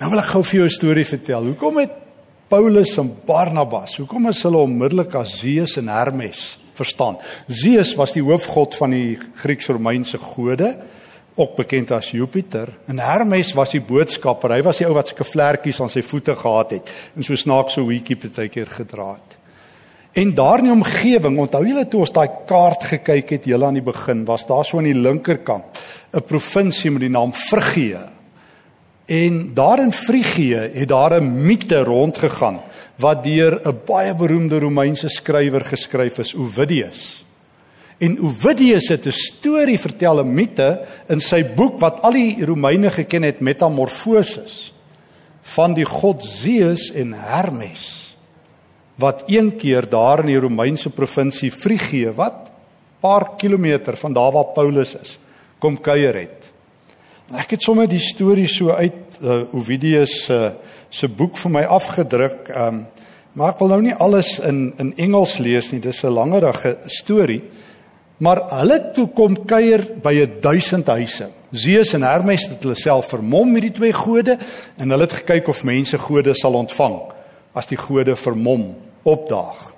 Nou 0.00 0.10
wil 0.10 0.20
ek 0.20 0.32
gou 0.34 0.42
vir 0.44 0.58
jou 0.58 0.66
'n 0.66 0.70
storie 0.70 1.06
vertel. 1.06 1.44
Hoekom 1.44 1.78
het 1.78 1.92
Paulus 2.48 2.98
en 2.98 3.16
Barnabas, 3.26 3.96
hoekom 3.96 4.28
is 4.28 4.42
hulle 4.42 4.56
onmiddellik 4.56 5.14
as 5.14 5.38
Zeus 5.38 5.76
en 5.76 5.88
Hermes 5.88 6.58
verstaan? 6.74 7.16
Zeus 7.48 7.94
was 7.94 8.12
die 8.12 8.22
hoofgod 8.22 8.74
van 8.74 8.90
die 8.90 9.18
Grieks-Romeinse 9.34 10.18
gode 10.18 10.78
ook 11.36 11.56
bekend 11.56 11.90
as 11.92 12.10
Jupiter. 12.10 12.68
En 12.88 12.98
Hermes 12.98 13.52
was 13.52 13.74
die 13.76 13.82
boodskapper. 13.84 14.56
Hy 14.56 14.62
was 14.64 14.80
die 14.80 14.86
ou 14.88 14.94
wat 14.96 15.10
sulke 15.10 15.26
vlekkies 15.28 15.80
aan 15.84 15.92
sy 15.92 16.02
voete 16.02 16.36
gehad 16.36 16.72
het 16.78 16.92
en 17.14 17.26
so 17.26 17.36
snaakse 17.36 17.84
hoetjie 17.84 18.16
partykeer 18.16 18.70
gedra 18.78 19.10
het. 19.18 19.36
En 20.16 20.32
daar 20.34 20.62
in 20.62 20.70
die 20.70 20.72
omgewing, 20.72 21.36
onthou 21.38 21.60
julle 21.66 21.84
toe 21.92 22.00
ons 22.06 22.14
daai 22.16 22.30
kaart 22.48 22.86
gekyk 22.88 23.34
het 23.34 23.48
heel 23.50 23.66
aan 23.66 23.76
die 23.76 23.84
begin, 23.84 24.24
was 24.24 24.46
daar 24.48 24.64
so 24.64 24.80
aan 24.80 24.88
die 24.88 24.96
linkerkant 24.96 25.64
'n 26.16 26.24
provinsie 26.24 26.90
met 26.90 27.00
die 27.00 27.12
naam 27.12 27.32
Frigië. 27.32 28.00
En 29.06 29.54
daar 29.54 29.78
in 29.78 29.92
Frigië 29.92 30.70
het 30.72 30.88
daar 30.88 31.20
'n 31.20 31.44
mite 31.46 31.84
rondgegaan 31.84 32.60
wat 32.96 33.24
deur 33.24 33.60
'n 33.68 33.80
baie 33.84 34.14
beroemde 34.14 34.58
Romeinse 34.58 35.08
skrywer 35.08 35.64
geskryf 35.64 36.18
is, 36.18 36.34
Ovidius. 36.34 37.25
En 37.98 38.18
Ovidius 38.20 38.88
het 38.88 39.06
'n 39.06 39.10
storie 39.10 39.78
vertel, 39.78 40.20
'n 40.20 40.34
mite 40.34 40.86
in 41.08 41.20
sy 41.20 41.44
boek 41.44 41.80
wat 41.80 42.02
al 42.02 42.12
die 42.12 42.44
Romeine 42.44 42.90
geken 42.90 43.22
het, 43.22 43.40
Metamorphoses, 43.40 44.72
van 45.42 45.74
die 45.74 45.84
god 45.84 46.24
Zeus 46.24 46.92
en 46.92 47.12
Hermes 47.12 48.06
wat 48.96 49.22
een 49.26 49.56
keer 49.56 49.88
daar 49.88 50.22
in 50.24 50.32
die 50.32 50.40
Romeinse 50.40 50.90
provinsie 50.90 51.50
Frigië 51.52 52.12
wat 52.16 52.50
paar 53.00 53.36
kilometer 53.36 53.96
van 53.96 54.12
daar 54.12 54.32
waar 54.32 54.52
Paulus 54.56 54.94
is, 54.96 55.18
kom 55.58 55.80
kuier 55.80 56.14
het. 56.14 56.50
En 57.28 57.36
ek 57.42 57.56
het 57.56 57.62
sommer 57.62 57.88
die 57.88 58.00
storie 58.00 58.48
so 58.48 58.72
uit 58.72 59.20
uh, 59.20 59.42
Ovidius 59.52 60.24
se 60.24 60.34
uh, 60.34 60.50
se 60.90 61.08
boek 61.08 61.36
vir 61.36 61.50
my 61.50 61.62
afgedruk. 61.62 62.48
Um, 62.54 62.86
maar 63.36 63.52
ek 63.52 63.58
wil 63.60 63.72
nou 63.74 63.80
nie 63.82 63.94
alles 64.00 64.38
in 64.38 64.70
in 64.80 64.92
Engels 64.96 65.38
lees 65.42 65.72
nie. 65.72 65.80
Dis 65.80 66.04
'n 66.04 66.14
langerige 66.14 66.78
storie. 66.86 67.42
Maar 68.16 68.40
hulle 68.62 68.78
toe 68.96 69.08
kom 69.12 69.36
kuier 69.44 69.82
by 70.02 70.14
'n 70.24 70.40
1000 70.40 70.86
huise. 70.86 71.28
Zeus 71.52 71.92
en 71.94 72.02
Hermes 72.02 72.48
het 72.48 72.62
hulle 72.62 72.74
self 72.74 73.08
vermom 73.08 73.52
met 73.52 73.62
die 73.62 73.72
twee 73.72 73.92
gode 73.92 74.38
en 74.76 74.90
hulle 74.90 75.02
het 75.02 75.12
gekyk 75.12 75.48
of 75.48 75.64
mense 75.64 75.98
gode 75.98 76.34
sal 76.34 76.54
ontvang 76.54 77.00
as 77.52 77.66
die 77.66 77.76
gode 77.76 78.16
vermom 78.16 78.74
opdaag. 79.02 79.74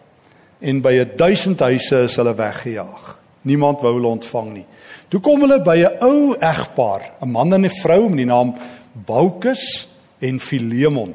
En 0.60 0.80
by 0.80 0.92
'n 0.92 1.16
1000 1.16 1.60
huise 1.60 1.96
is 2.04 2.16
hulle 2.16 2.34
weggejaag. 2.34 3.18
Niemand 3.42 3.80
wou 3.80 3.94
hulle 3.94 4.06
ontvang 4.06 4.52
nie. 4.52 4.66
Toe 5.08 5.20
kom 5.20 5.40
hulle 5.40 5.60
by 5.62 5.76
'n 5.76 6.02
ou 6.02 6.34
egpaar, 6.34 7.10
'n 7.20 7.30
man 7.30 7.54
en 7.54 7.64
'n 7.64 7.80
vrou 7.82 8.08
met 8.08 8.16
die 8.16 8.26
naam 8.26 8.54
Baukus 8.92 9.88
en 10.18 10.40
Philemon. 10.40 11.14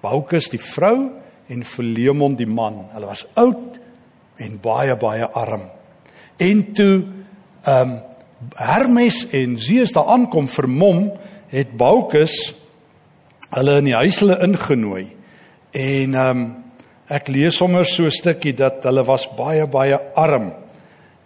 Baukus 0.00 0.48
die 0.48 0.60
vrou 0.60 1.10
en 1.48 1.64
Philemon 1.64 2.34
die 2.34 2.46
man. 2.46 2.86
Hulle 2.92 3.06
was 3.06 3.26
oud 3.34 3.78
en 4.36 4.58
baie 4.60 4.96
baie 4.96 5.26
arm. 5.30 5.75
En 6.36 6.72
toe 6.72 7.04
ehm 7.62 7.90
um, 7.90 8.00
Hermes 8.54 9.26
en 9.32 9.56
Zeus 9.58 9.92
daar 9.92 10.06
aankom 10.12 10.48
vermom, 10.48 11.12
het 11.48 11.76
Baukus 11.76 12.54
hulle 13.50 13.78
in 13.80 13.88
die 13.88 13.96
huis 13.96 14.20
hulle 14.20 14.38
ingenooi. 14.44 15.06
En 15.72 16.14
ehm 16.14 16.30
um, 16.30 16.46
ek 17.06 17.28
lees 17.30 17.56
sommer 17.56 17.86
so 17.86 18.04
'n 18.04 18.10
stukkie 18.10 18.54
dat 18.54 18.84
hulle 18.84 19.04
was 19.04 19.28
baie 19.36 19.66
baie 19.66 19.98
arm. 20.14 20.52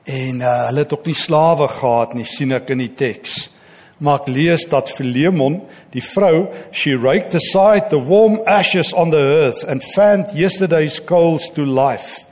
En 0.04 0.40
uh, 0.40 0.66
hulle 0.66 0.78
het 0.78 0.92
ook 0.92 1.06
nie 1.06 1.14
slawe 1.14 1.68
gehad 1.68 2.14
nie, 2.14 2.24
sien 2.24 2.52
ek 2.52 2.70
in 2.70 2.78
die 2.78 2.94
teks. 2.94 3.50
Maar 3.98 4.20
ek 4.20 4.28
lees 4.28 4.64
dat 4.68 4.90
Philemon, 4.90 5.60
die 5.92 6.02
vrou, 6.04 6.48
she 6.72 6.96
raked 6.96 7.34
aside 7.34 7.88
the 7.88 8.00
warm 8.00 8.40
ashes 8.46 8.92
on 8.92 9.10
the 9.10 9.20
earth 9.20 9.64
and 9.68 9.84
fanned 9.84 10.32
yesterday's 10.34 11.00
coals 11.04 11.50
to 11.50 11.64
life. 11.64 12.24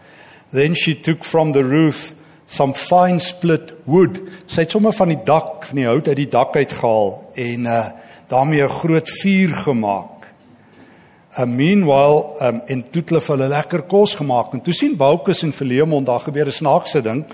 Then 0.52 0.74
she 0.74 0.94
took 0.94 1.24
from 1.24 1.52
the 1.52 1.64
roof 1.64 2.14
some 2.48 2.74
fine 2.74 3.20
split 3.20 3.74
wood. 3.84 4.18
Sy 4.48 4.64
het 4.64 4.72
sommer 4.72 4.94
van 4.96 5.12
die 5.12 5.20
dak, 5.24 5.66
van 5.68 5.80
die 5.82 5.86
hout 5.86 6.08
uit 6.08 6.16
die 6.16 6.30
dak 6.32 6.56
uitgehaal 6.56 7.10
en 7.36 7.66
uh 7.68 7.82
daarmee 8.28 8.62
'n 8.62 8.68
groot 8.68 9.08
vuur 9.08 9.56
gemaak. 9.56 10.26
Uh 11.38 11.44
meanwhile 11.44 12.24
um 12.40 12.60
en 12.66 12.82
toe 12.90 13.00
het 13.00 13.08
hulle 13.08 13.20
vir 13.20 13.36
hulle 13.36 13.48
lekker 13.48 13.82
kos 13.82 14.14
gemaak 14.14 14.52
en 14.52 14.60
toe 14.60 14.74
sien 14.74 14.96
Baukus 14.96 15.42
en 15.42 15.52
Philemon 15.52 16.04
daar 16.04 16.20
gebeur 16.20 16.46
'n 16.46 16.52
snaakse 16.52 17.02
ding. 17.02 17.24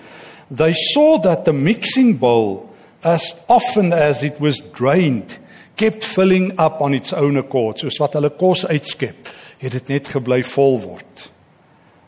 They 0.57 0.73
saw 0.73 1.21
that 1.23 1.45
the 1.45 1.53
mixing 1.53 2.19
bowl 2.19 2.69
as 3.01 3.35
often 3.47 3.93
as 3.93 4.23
it 4.23 4.39
was 4.39 4.63
drained 4.73 5.39
kept 5.75 6.05
filling 6.05 6.53
up 6.61 6.81
on 6.81 6.95
its 6.95 7.13
own 7.13 7.37
accord. 7.37 7.79
Soos 7.79 7.99
wat 7.99 8.15
hulle 8.15 8.31
kos 8.31 8.67
uitskep, 8.67 9.29
het 9.59 9.73
dit 9.73 9.89
net 9.89 10.09
gebly 10.09 10.43
vol 10.45 10.81
word. 10.81 11.34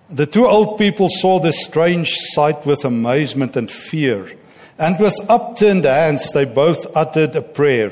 The 0.08 0.26
two 0.26 0.46
old 0.46 0.78
people 0.78 1.08
saw 1.08 1.40
this 1.40 1.64
strange 1.64 2.14
sight 2.14 2.64
with 2.64 2.84
amazement 2.84 3.56
and 3.56 3.68
fear. 3.68 4.30
And 4.78 5.00
with 5.00 5.18
upturned 5.28 5.84
hands, 5.84 6.30
they 6.30 6.44
both 6.44 6.86
uttered 6.96 7.34
a 7.34 7.42
prayer, 7.42 7.90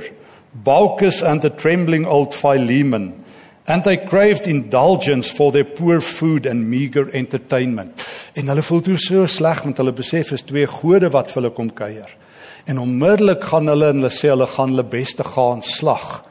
Baucus 0.54 1.28
and 1.28 1.42
the 1.42 1.50
trembling 1.50 2.06
old 2.06 2.32
Philemon. 2.32 3.24
And 3.66 3.82
they 3.82 3.96
craved 3.96 4.46
indulgence 4.46 5.28
for 5.28 5.50
their 5.50 5.64
poor 5.64 6.00
food 6.00 6.46
and 6.46 6.70
meager 6.70 7.10
entertainment. 7.10 8.04
En 8.36 8.46
hulle 8.46 8.62
voel 8.62 8.82
toe 8.84 8.98
so 8.98 9.24
sleg 9.26 9.64
want 9.64 9.80
hulle 9.82 9.94
besef 9.94 10.30
is 10.36 10.44
twee 10.46 10.68
gode 10.70 11.10
wat 11.14 11.32
vir 11.32 11.40
hulle 11.40 11.50
kom 11.56 11.70
kuier. 11.74 12.12
En 12.70 12.78
onmiddellik 12.82 13.42
gaan 13.48 13.72
hulle 13.72 13.88
en 13.90 14.02
hulle 14.02 14.12
sê 14.14 14.30
hulle 14.30 14.46
gaan 14.52 14.70
hulle 14.70 14.86
beste 14.86 15.26
gaan 15.26 15.64
slag. 15.66 16.22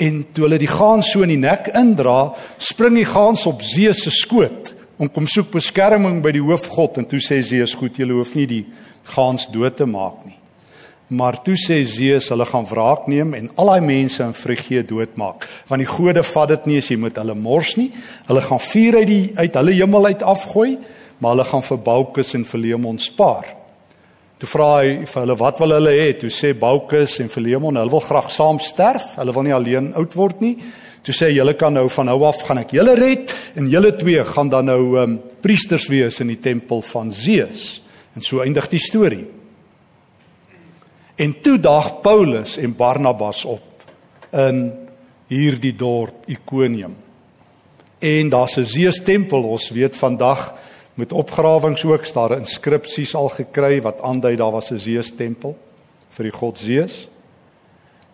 En 0.00 0.20
toe 0.34 0.44
hulle 0.48 0.60
die 0.60 0.68
gaan 0.68 1.00
so 1.06 1.24
in 1.24 1.32
die 1.32 1.40
nek 1.40 1.70
indra, 1.72 2.34
spring 2.58 2.98
die 2.98 3.08
gaans 3.08 3.46
op 3.48 3.64
Zeus 3.64 4.04
se 4.04 4.12
skoot 4.12 4.74
om 5.00 5.08
kom 5.08 5.24
soek 5.24 5.48
beskerming 5.54 6.18
by 6.20 6.34
die 6.36 6.44
hoofgod 6.44 6.98
en 7.00 7.06
toe 7.08 7.22
sê 7.24 7.40
Zeus 7.46 7.72
goed 7.78 7.96
jy 7.96 8.04
hoef 8.10 8.34
nie 8.36 8.44
die 8.48 8.64
gaans 9.14 9.46
dood 9.48 9.78
te 9.78 9.86
maak 9.88 10.18
nie. 10.26 10.36
Maar 11.16 11.40
toe 11.42 11.56
sê 11.58 11.80
Zeus 11.88 12.28
hulle 12.30 12.44
gaan 12.46 12.68
wraak 12.68 13.08
neem 13.08 13.32
en 13.34 13.48
al 13.56 13.72
daai 13.72 13.86
mense 13.86 14.20
in 14.22 14.36
Frigië 14.36 14.84
doodmaak 14.86 15.46
want 15.70 15.80
die 15.80 15.88
gode 15.88 16.22
vat 16.22 16.52
dit 16.52 16.68
nie 16.68 16.76
as 16.82 16.90
jy 16.92 16.98
moet 17.00 17.16
hulle 17.16 17.34
mors 17.34 17.72
nie. 17.80 17.88
Hulle 18.28 18.42
gaan 18.44 18.60
vuur 18.66 18.98
uit 19.00 19.08
die 19.08 19.24
uit 19.40 19.56
hulle 19.62 19.78
hemel 19.78 20.10
uit 20.12 20.26
afgooi, 20.34 20.76
maar 21.18 21.34
hulle 21.34 21.48
gaan 21.48 21.64
vir 21.70 21.80
Baukus 21.88 22.34
en 22.36 22.44
Philemon 22.44 23.00
spaar. 23.00 23.48
Toe 24.40 24.48
vra 24.52 24.68
hy 24.82 24.92
vir 25.08 25.22
hulle 25.22 25.38
wat 25.40 25.64
wil 25.64 25.74
hulle 25.78 25.96
hê? 25.96 26.12
Toe 26.20 26.28
sê 26.32 26.52
Baukus 26.56 27.16
en 27.24 27.32
Philemon 27.32 27.80
hulle 27.80 27.96
wil 27.96 28.04
graag 28.04 28.28
saam 28.32 28.60
sterf. 28.60 29.14
Hulle 29.16 29.32
wil 29.36 29.48
nie 29.48 29.56
alleen 29.56 29.90
oud 29.96 30.16
word 30.16 30.44
nie. 30.44 30.54
Toe 31.02 31.14
sê 31.16 31.30
julle 31.32 31.54
kan 31.56 31.72
nou 31.72 31.88
van 31.88 32.10
nou 32.10 32.18
af 32.28 32.42
gaan 32.44 32.60
ek 32.60 32.74
julle 32.76 32.94
red 32.98 33.32
en 33.56 33.68
julle 33.72 33.92
twee 33.96 34.24
gaan 34.24 34.50
dan 34.52 34.68
nou 34.68 34.98
um, 35.00 35.18
priesters 35.40 35.88
wees 35.88 36.20
in 36.20 36.28
die 36.28 36.40
tempel 36.40 36.82
van 36.82 37.12
Zeus. 37.12 37.82
En 38.14 38.22
so 38.22 38.42
eindig 38.44 38.68
die 38.68 38.82
storie. 38.82 39.24
En 41.20 41.34
toe 41.40 41.58
daag 41.60 42.00
Paulus 42.00 42.56
en 42.60 42.76
Barnabas 42.76 43.44
op 43.44 43.84
in 44.36 44.72
hierdie 45.30 45.74
dorp 45.76 46.28
Ikonium. 46.28 46.96
En 48.00 48.28
daar's 48.28 48.56
'n 48.56 48.64
Zeus 48.64 49.02
tempel, 49.02 49.42
ons 49.42 49.70
weet 49.70 49.96
vandag 49.96 50.54
met 50.94 51.12
opgrawings 51.12 51.84
ook 51.84 52.12
daar 52.12 52.36
inskripsies 52.36 53.14
al 53.14 53.28
gekry 53.28 53.80
wat 53.82 54.00
aandui 54.00 54.36
daar 54.36 54.52
was 54.52 54.70
'n 54.70 54.78
Zeus 54.78 55.12
tempel 55.16 55.56
vir 56.08 56.24
die 56.24 56.32
god 56.32 56.58
Zeus. 56.58 57.08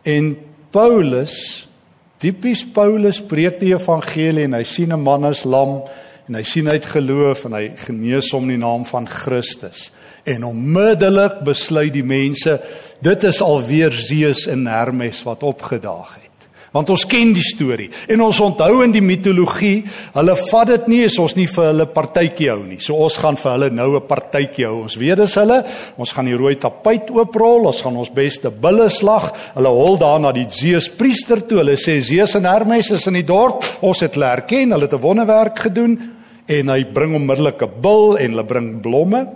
En 0.02 0.38
Paulus 0.70 1.68
Tipies 2.18 2.62
Paulus 2.72 3.20
preek 3.20 3.58
die 3.60 3.74
evangelie 3.74 4.46
en 4.48 4.56
hy 4.56 4.64
sien 4.64 4.92
'n 4.92 5.02
man 5.02 5.24
as 5.24 5.44
lam 5.44 5.82
en 6.28 6.34
hy 6.34 6.42
sien 6.42 6.68
uit 6.68 6.86
geloof 6.86 7.44
en 7.44 7.52
hy 7.52 7.72
genees 7.76 8.32
hom 8.32 8.42
in 8.44 8.56
die 8.56 8.64
naam 8.64 8.86
van 8.86 9.06
Christus. 9.06 9.90
En 10.24 10.44
onmiddellik 10.44 11.44
besluit 11.44 11.92
die 11.92 12.04
mense 12.04 12.60
dit 13.00 13.24
is 13.24 13.42
alweer 13.42 13.92
Zeus 13.92 14.46
en 14.46 14.66
Hermes 14.66 15.22
wat 15.22 15.42
opgedaag 15.42 16.14
het 16.14 16.35
want 16.76 16.92
ons 16.92 17.06
ken 17.08 17.32
die 17.36 17.44
storie 17.44 17.88
en 18.12 18.22
ons 18.26 18.40
onthou 18.44 18.82
in 18.84 18.92
die 18.94 19.04
mitologie, 19.04 19.80
hulle 20.14 20.36
vat 20.50 20.72
dit 20.72 20.88
nie 20.92 21.02
as 21.08 21.18
ons 21.22 21.36
nie 21.38 21.48
vir 21.50 21.70
hulle 21.70 21.86
partytjie 21.94 22.50
hou 22.52 22.60
nie. 22.66 22.78
So 22.84 22.98
ons 23.06 23.16
gaan 23.22 23.38
vir 23.40 23.52
hulle 23.52 23.70
nou 23.70 23.96
'n 23.96 24.06
partytjie 24.06 24.66
hou. 24.66 24.82
Ons 24.82 24.96
weet 24.96 25.16
dis 25.16 25.34
hulle. 25.34 25.64
Ons 25.96 26.12
gaan 26.12 26.26
die 26.26 26.36
rooi 26.36 26.54
tapuit 26.56 27.10
ooprol, 27.10 27.66
ons 27.66 27.82
gaan 27.82 27.96
ons 27.96 28.10
beste 28.10 28.50
bulle 28.50 28.88
slag. 28.90 29.32
Hulle 29.54 29.68
hol 29.68 29.96
daar 29.98 30.20
na 30.20 30.32
die 30.32 30.46
Zeus 30.50 30.88
priester 30.88 31.40
toe. 31.46 31.58
Hulle 31.58 31.76
sê 31.76 32.00
Zeus 32.00 32.34
en 32.34 32.44
Hermes 32.44 32.90
is 32.90 33.06
in 33.06 33.14
die 33.14 33.24
dorp. 33.24 33.64
Ons 33.80 34.00
het 34.00 34.14
hulle 34.14 34.26
herken. 34.26 34.72
Hulle 34.72 34.82
het 34.82 34.92
'n 34.92 35.00
wonderwerk 35.00 35.58
gedoen 35.58 35.98
en 36.46 36.68
hy 36.68 36.84
bring 36.84 37.14
onmiddellik 37.14 37.62
'n 37.62 37.80
bul 37.80 38.16
en 38.18 38.30
hulle 38.30 38.44
bring 38.44 38.80
blomme 38.80 39.26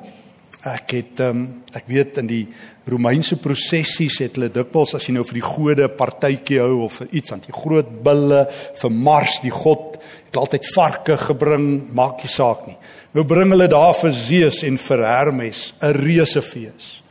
Ek 0.61 0.92
het 0.92 1.20
um, 1.25 1.47
ek 1.73 1.87
weet 1.88 2.18
in 2.20 2.26
die 2.28 2.42
Romeinse 2.88 3.37
prosessies 3.37 4.16
het 4.22 4.38
hulle 4.38 4.49
dikwels 4.49 4.94
as 4.96 5.04
jy 5.06 5.12
nou 5.12 5.25
vir 5.28 5.37
die 5.37 5.44
gode 5.44 5.88
partytjie 5.99 6.60
hou 6.62 6.87
of 6.87 7.00
iets 7.10 7.32
aan 7.34 7.42
die 7.44 7.52
groot 7.52 7.90
bulle 8.04 8.46
vir 8.80 8.90
Mars, 8.90 9.40
die 9.44 9.52
god, 9.52 9.99
het 10.26 10.38
altyd 10.40 10.70
varke 10.75 11.18
gebring, 11.20 11.90
maak 11.92 12.25
nie 12.25 12.32
saak 12.32 12.64
nie. 12.66 12.78
Nou 13.12 13.26
bring 13.28 13.52
hulle 13.52 13.68
daar 13.68 13.92
vir 13.99 14.14
Zeus 14.16 14.62
en 14.64 14.78
vir 14.78 15.04
Hermes 15.04 15.72
'n 15.82 15.92
reuse 15.92 16.42
fees. 16.42 17.02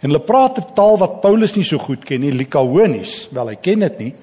En 0.00 0.10
hulle 0.10 0.24
praat 0.24 0.58
'n 0.58 0.74
taal 0.74 0.96
wat 0.98 1.20
Paulus 1.20 1.56
nie 1.56 1.64
so 1.64 1.78
goed 1.78 2.04
ken 2.04 2.20
nie, 2.20 2.32
Likaonies. 2.32 3.28
Wel, 3.32 3.48
hy 3.48 3.56
ken 3.56 3.78
dit 3.80 3.98
nie. 3.98 4.14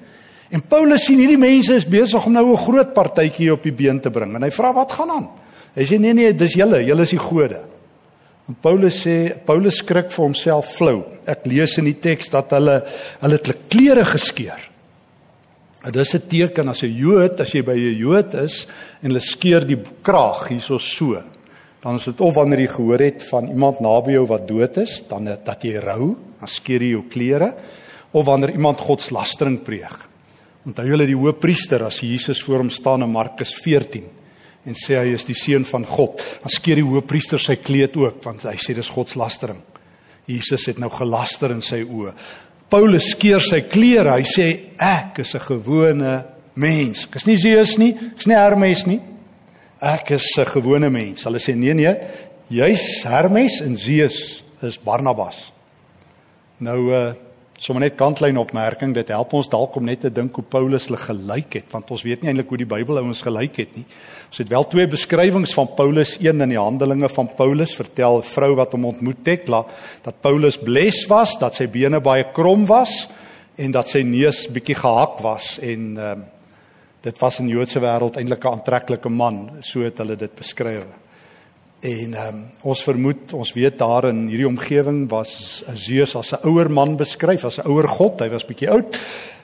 En 0.50 0.62
Paulus 0.62 1.04
sien 1.04 1.18
hierdie 1.18 1.38
mense 1.38 1.74
is 1.74 1.84
besig 1.84 2.26
om 2.26 2.32
nou 2.32 2.52
'n 2.52 2.56
groot 2.56 2.94
partytjie 2.94 3.52
op 3.52 3.62
die 3.62 3.72
been 3.72 4.00
te 4.00 4.10
bring. 4.10 4.34
En 4.34 4.42
hy 4.42 4.50
vra 4.50 4.72
wat 4.72 4.92
gaan 4.92 5.10
aan? 5.10 5.28
Hy 5.74 5.84
sê 5.84 5.98
nee 6.00 6.14
nee, 6.14 6.34
dis 6.34 6.54
julle, 6.54 6.84
julle 6.84 7.02
is 7.02 7.10
die 7.10 7.18
gode. 7.18 7.60
En 8.48 8.56
Paulus 8.56 8.96
sê 9.04 9.34
Paulus 9.44 9.82
skrik 9.82 10.08
vir 10.14 10.24
homself 10.24 10.72
flou. 10.78 11.02
Ek 11.28 11.44
lees 11.50 11.76
in 11.80 11.88
die 11.90 11.98
teks 12.00 12.30
dat 12.32 12.54
hulle 12.56 12.80
hulle 13.20 13.36
het 13.36 13.48
hulle 13.50 13.64
klere 13.68 14.04
geskeur. 14.08 14.62
En 15.84 15.92
dis 15.92 16.14
'n 16.14 16.28
teken 16.28 16.68
as 16.68 16.82
'n 16.82 16.96
Jood, 16.96 17.40
as 17.40 17.52
jy 17.52 17.62
by 17.62 17.76
'n 17.76 17.98
Jood 17.98 18.34
is 18.34 18.66
en 19.02 19.10
hulle 19.10 19.20
skeur 19.20 19.64
die 19.64 19.78
kraag 20.02 20.48
hierso 20.48 20.78
so. 20.78 21.22
Dan 21.80 21.96
is 21.96 22.04
dit 22.04 22.20
of 22.20 22.34
wanneer 22.34 22.60
jy 22.60 22.66
gehoor 22.66 22.98
het 22.98 23.22
van 23.22 23.48
iemand 23.48 23.80
naby 23.80 24.12
jou 24.12 24.26
wat 24.26 24.48
dood 24.48 24.76
is, 24.78 25.04
dan 25.08 25.24
dat 25.24 25.62
jy 25.62 25.78
rou, 25.78 26.16
dan 26.40 26.48
skeur 26.48 26.80
jy 26.80 26.90
jou 26.90 27.04
klere 27.08 27.54
of 28.12 28.24
wanneer 28.24 28.50
iemand 28.50 28.80
godslastering 28.80 29.62
pleeg. 29.62 30.08
Onthou 30.66 30.86
julle 30.86 31.06
die 31.06 31.14
hoëpriester 31.14 31.84
as 31.84 32.00
Jesus 32.00 32.42
voor 32.42 32.58
hom 32.58 32.70
staan 32.70 33.02
in 33.02 33.10
Markus 33.10 33.54
14 33.54 34.04
en 34.66 34.76
sê 34.76 34.98
hy 34.98 35.14
is 35.14 35.26
die 35.28 35.36
seun 35.36 35.64
van 35.68 35.86
God. 35.86 36.22
Dan 36.42 36.52
skeer 36.52 36.80
die 36.80 36.86
hoëpriester 36.86 37.40
sy 37.42 37.58
kleed 37.62 37.96
ook 37.96 38.22
want 38.24 38.44
hy 38.48 38.56
sê 38.60 38.74
dis 38.76 38.92
godslastering. 38.92 39.60
Jesus 40.28 40.66
het 40.68 40.80
nou 40.82 40.90
gelaster 40.92 41.54
in 41.54 41.62
sy 41.64 41.82
oë. 41.84 42.12
Paulus 42.68 43.12
skeer 43.14 43.40
sy 43.40 43.62
klere. 43.70 44.18
Hy 44.18 44.26
sê 44.28 44.48
ek 44.76 45.20
is 45.24 45.34
'n 45.34 45.40
gewone 45.40 46.24
mens. 46.54 47.06
Ek 47.06 47.16
is 47.16 47.26
nie 47.26 47.36
Zeus 47.36 47.78
nie, 47.78 47.94
ek 47.94 48.18
is 48.18 48.26
nie 48.26 48.36
Hermes 48.36 48.86
nie. 48.86 49.00
Ek 49.80 50.10
is 50.10 50.26
'n 50.36 50.44
gewone 50.44 50.90
mens. 50.90 51.24
Hulle 51.24 51.38
sê 51.38 51.54
nee 51.54 51.74
nee, 51.74 51.94
jy's 52.50 53.04
Hermes 53.04 53.60
en 53.60 53.76
Zeus 53.76 54.42
is 54.62 54.78
Barnabas. 54.78 55.52
Nou 56.58 56.90
uh 56.92 57.14
sommer 57.58 57.82
net 57.82 57.96
kantlyn 57.98 58.38
opmerking 58.38 58.92
dit 58.94 59.08
help 59.10 59.32
ons 59.34 59.48
dalk 59.50 59.74
om 59.80 59.86
net 59.88 60.04
te 60.04 60.10
dink 60.14 60.36
hoe 60.38 60.44
Paulus 60.46 60.86
hulle 60.86 61.00
gelyk 61.02 61.56
het 61.58 61.72
want 61.74 61.90
ons 61.90 62.04
weet 62.06 62.22
nie 62.22 62.30
eintlik 62.30 62.52
hoe 62.54 62.60
die 62.60 62.68
Bybel 62.70 63.00
ouens 63.00 63.22
gelyk 63.26 63.58
het 63.58 63.72
nie. 63.74 63.84
Ons 64.28 64.38
het 64.44 64.52
wel 64.52 64.66
twee 64.70 64.86
beskrywings 64.90 65.54
van 65.56 65.72
Paulus, 65.74 66.14
een 66.22 66.44
in 66.44 66.54
die 66.54 66.60
Handelinge 66.60 67.10
van 67.10 67.30
Paulus 67.34 67.74
vertel 67.74 68.20
'n 68.20 68.28
vrou 68.30 68.54
wat 68.54 68.72
hom 68.72 68.84
ontmoet 68.92 69.24
Tekla 69.24 69.64
dat 70.04 70.20
Paulus 70.20 70.58
bles 70.58 71.06
was, 71.06 71.38
dat 71.38 71.54
sy 71.54 71.66
bene 71.66 72.00
baie 72.00 72.30
krom 72.32 72.66
was 72.66 73.08
en 73.56 73.70
dat 73.70 73.88
sy 73.88 74.02
neus 74.02 74.46
bietjie 74.46 74.78
gehak 74.78 75.18
was 75.18 75.58
en 75.58 75.96
uh, 75.96 76.14
dit 77.02 77.18
was 77.18 77.40
in 77.40 77.48
Joodse 77.48 77.80
wêreld 77.80 78.16
eintlik 78.16 78.44
'n 78.44 78.52
aantreklike 78.52 79.08
man, 79.08 79.50
so 79.60 79.80
het 79.80 79.98
hulle 79.98 80.16
dit 80.16 80.34
beskryf. 80.34 80.84
En 81.80 82.14
ehm 82.14 82.34
um, 82.34 82.46
ons 82.66 82.80
vermoed, 82.82 83.32
ons 83.38 83.52
weet 83.54 83.76
daar 83.78 84.08
in 84.08 84.24
hierdie 84.26 84.48
omgewing 84.48 85.04
was 85.10 85.62
Zeus 85.78 86.16
as 86.18 86.32
'n 86.34 86.48
ouer 86.48 86.70
man 86.70 86.96
beskryf, 86.96 87.44
as 87.44 87.58
'n 87.58 87.68
ouer 87.70 87.88
god. 87.88 88.20
Hy 88.20 88.28
was 88.28 88.44
bietjie 88.44 88.70
oud. 88.70 88.98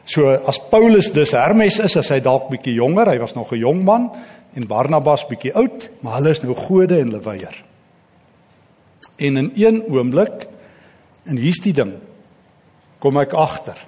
So 0.05 0.29
as 0.29 0.59
Paulus 0.69 1.13
dus 1.13 1.31
Hermes 1.31 1.79
is, 1.79 1.97
as 1.97 2.09
hy 2.09 2.21
dalk 2.21 2.49
bietjie 2.51 2.75
jonger, 2.75 3.07
hy 3.07 3.19
was 3.19 3.35
nog 3.35 3.53
'n 3.53 3.59
jong 3.59 3.85
man 3.85 4.11
en 4.55 4.67
Barnabas 4.67 5.27
bietjie 5.27 5.55
oud, 5.55 5.91
maar 6.01 6.15
hulle 6.15 6.31
is 6.31 6.43
nou 6.43 6.55
gode 6.55 6.99
en 6.99 7.07
hulle 7.07 7.23
weier. 7.23 7.65
En 9.17 9.37
in 9.37 9.53
een 9.55 9.83
oomblik 9.89 10.49
en 11.25 11.37
hier's 11.37 11.61
die 11.63 11.73
ding. 11.73 11.95
Kom 12.99 13.17
ek 13.17 13.33
agter. 13.33 13.79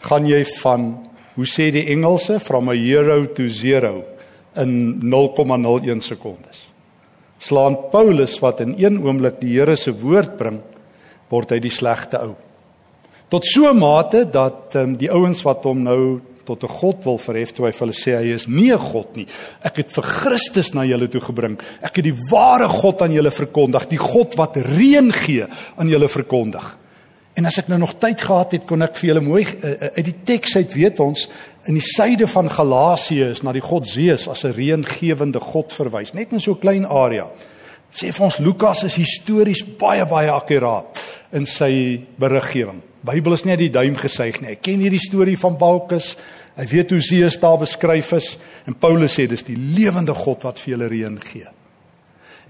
Gaan 0.00 0.26
jy 0.26 0.44
van 0.44 1.10
hoe 1.34 1.46
sê 1.46 1.70
die 1.72 1.88
Engelse 1.88 2.40
from 2.40 2.68
a 2.68 2.74
hero 2.74 3.26
to 3.32 3.48
zero 3.48 4.04
in 4.54 5.00
0,01 5.00 6.00
sekondes 6.00 6.73
slaan 7.44 7.76
Paulus 7.92 8.38
wat 8.40 8.62
in 8.64 8.74
een 8.78 9.00
oomblik 9.04 9.40
die 9.42 9.52
Here 9.58 9.76
se 9.76 9.92
woord 9.92 10.36
bring, 10.40 10.60
word 11.28 11.52
hy 11.52 11.60
die 11.64 11.72
slegte 11.72 12.20
ou. 12.22 12.34
Tot 13.28 13.44
so 13.46 13.68
'n 13.70 13.78
mate 13.78 14.24
dat 14.30 14.76
um, 14.76 14.96
die 14.96 15.10
ouens 15.10 15.42
wat 15.42 15.64
hom 15.64 15.82
nou 15.82 16.20
tot 16.44 16.62
'n 16.62 16.68
god 16.68 17.04
wil 17.04 17.18
verhef, 17.18 17.52
toe 17.52 17.66
hy 17.66 17.72
vir 17.72 17.86
hulle 17.86 17.96
sê 17.96 18.16
hy 18.16 18.34
is 18.34 18.46
nie 18.46 18.72
'n 18.72 18.78
god 18.78 19.16
nie. 19.16 19.26
Ek 19.62 19.76
het 19.76 19.92
vir 19.92 20.04
Christus 20.04 20.74
na 20.74 20.84
julle 20.84 21.08
toe 21.08 21.20
gebring. 21.20 21.58
Ek 21.82 21.96
het 21.96 22.04
die 22.04 22.18
ware 22.30 22.68
God 22.68 23.02
aan 23.02 23.12
julle 23.12 23.30
verkondig, 23.30 23.88
die 23.88 23.98
God 23.98 24.34
wat 24.36 24.56
reën 24.56 25.12
gee 25.12 25.46
aan 25.76 25.88
julle 25.88 26.08
verkondig. 26.08 26.78
En 27.34 27.46
as 27.46 27.58
ek 27.58 27.68
nou 27.68 27.78
nog 27.78 27.98
tyd 27.98 28.20
gehad 28.20 28.52
het, 28.52 28.66
kon 28.66 28.82
ek 28.82 28.96
vir 28.96 29.08
julle 29.08 29.20
mooi 29.20 29.42
uh, 29.42 29.90
uit 29.96 30.04
die 30.04 30.22
teks 30.24 30.56
uit 30.56 30.72
weet 30.72 31.00
ons 31.00 31.28
in 31.64 31.78
die 31.78 31.84
suide 31.84 32.26
van 32.28 32.50
Galasië 32.50 33.30
is 33.30 33.42
na 33.42 33.52
die 33.52 33.64
god 33.64 33.86
Zeus 33.88 34.28
as 34.28 34.44
'n 34.44 34.52
reëngewende 34.52 35.40
god 35.40 35.72
verwys, 35.72 36.12
net 36.12 36.32
in 36.32 36.40
so 36.40 36.52
'n 36.52 36.58
klein 36.58 36.86
area. 36.86 37.30
Sê 37.92 38.12
vir 38.12 38.24
ons 38.24 38.38
Lukas 38.38 38.82
is 38.84 38.96
histories 38.96 39.64
baie 39.78 40.04
baie 40.06 40.30
akkuraat 40.30 41.00
in 41.32 41.46
sy 41.46 42.00
beriggewing. 42.18 42.82
Bybel 43.00 43.32
is 43.32 43.44
nie 43.44 43.50
uit 43.50 43.58
die 43.58 43.70
duim 43.70 43.96
gesuig 43.96 44.40
nie. 44.40 44.50
Ek 44.50 44.62
ken 44.62 44.80
hierdie 44.80 45.02
storie 45.02 45.38
van 45.38 45.56
Balkus. 45.56 46.16
Hy 46.56 46.66
weet 46.66 46.90
hoe 46.90 47.00
Zeus 47.00 47.38
daar 47.40 47.58
beskryf 47.58 48.12
is 48.12 48.38
en 48.66 48.74
Paulus 48.74 49.18
sê 49.18 49.26
dis 49.26 49.42
die 49.42 49.56
lewende 49.56 50.14
God 50.14 50.42
wat 50.42 50.58
vir 50.58 50.70
julle 50.76 50.88
reën 50.88 51.20
gee. 51.20 51.46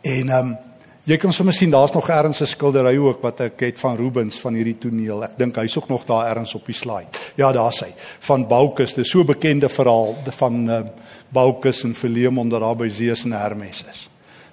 En 0.03 0.29
ehm 0.29 0.49
um, 0.49 0.57
Jy 1.05 1.19
kan 1.21 1.35
sommer 1.37 1.53
sien 1.53 1.69
daar's 1.69 1.93
nog 1.93 2.07
ergens 2.09 2.41
'n 2.41 2.47
skildery 2.47 2.97
ook 2.97 3.21
wat 3.23 3.41
ek 3.41 3.61
het 3.61 3.79
van 3.79 3.97
Rubens 3.97 4.41
van 4.41 4.55
hierdie 4.55 4.79
toneel. 4.79 5.25
Ek 5.25 5.37
dink 5.39 5.57
hy's 5.57 5.77
ook 5.77 5.89
nog 5.89 6.05
daar 6.05 6.31
ergens 6.31 6.55
op 6.55 6.67
die 6.67 6.75
slide. 6.75 7.09
Ja, 7.35 7.53
daar's 7.53 7.81
hy. 7.81 7.93
Van 8.21 8.47
Baukus, 8.49 8.95
dis 8.95 9.11
so 9.11 9.21
'n 9.21 9.27
bekende 9.27 9.69
verhaal 9.69 10.17
van 10.25 10.71
uh, 10.71 10.81
Baukus 11.29 11.83
en 11.83 11.95
Philemon 11.95 12.49
daar 12.49 12.77
by 12.77 12.89
Zeus 12.89 13.25
en 13.25 13.33
Hermes 13.33 13.85
is. 13.91 14.09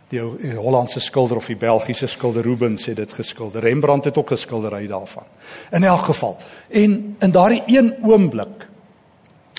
Die, 0.09 0.19
die 0.41 0.55
Hollandse 0.55 0.99
skilder 0.99 1.37
of 1.37 1.45
die 1.45 1.55
Belgiese 1.55 2.07
skilder 2.07 2.43
Rubens 2.43 2.85
het 2.85 2.95
dit 2.95 3.13
geskilder. 3.13 3.61
Rembrandt 3.61 4.05
het 4.05 4.17
ook 4.17 4.31
'n 4.31 4.37
skildery 4.37 4.87
daarvan. 4.87 5.23
In 5.71 5.83
elk 5.83 6.01
geval. 6.01 6.37
En 6.69 7.15
in 7.19 7.31
daardie 7.31 7.63
een 7.65 7.95
oomblik 8.03 8.67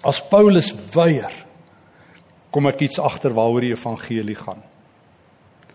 as 0.03 0.29
Paulus 0.29 0.75
weier, 0.93 1.33
kom 2.51 2.67
ek 2.67 2.81
iets 2.81 2.99
agter 2.99 3.33
waaroor 3.33 3.61
die 3.61 3.71
evangelie 3.71 4.37
gaan. 4.37 4.63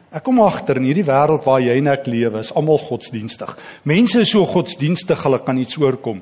Ek 0.07 0.23
kom 0.23 0.39
agter 0.39 0.77
in 0.79 0.85
hierdie 0.87 1.03
wêreld 1.03 1.43
waar 1.43 1.59
jy 1.59 1.73
en 1.81 1.89
ek 1.91 2.05
lewe, 2.07 2.39
is 2.39 2.53
almal 2.55 2.79
godsdienstig. 2.79 3.49
Mense 3.83 4.21
is 4.23 4.31
so 4.31 4.47
godsdienstig, 4.47 5.19
hulle 5.25 5.39
kan 5.43 5.57
iets 5.59 5.75
oorkom. 5.81 6.21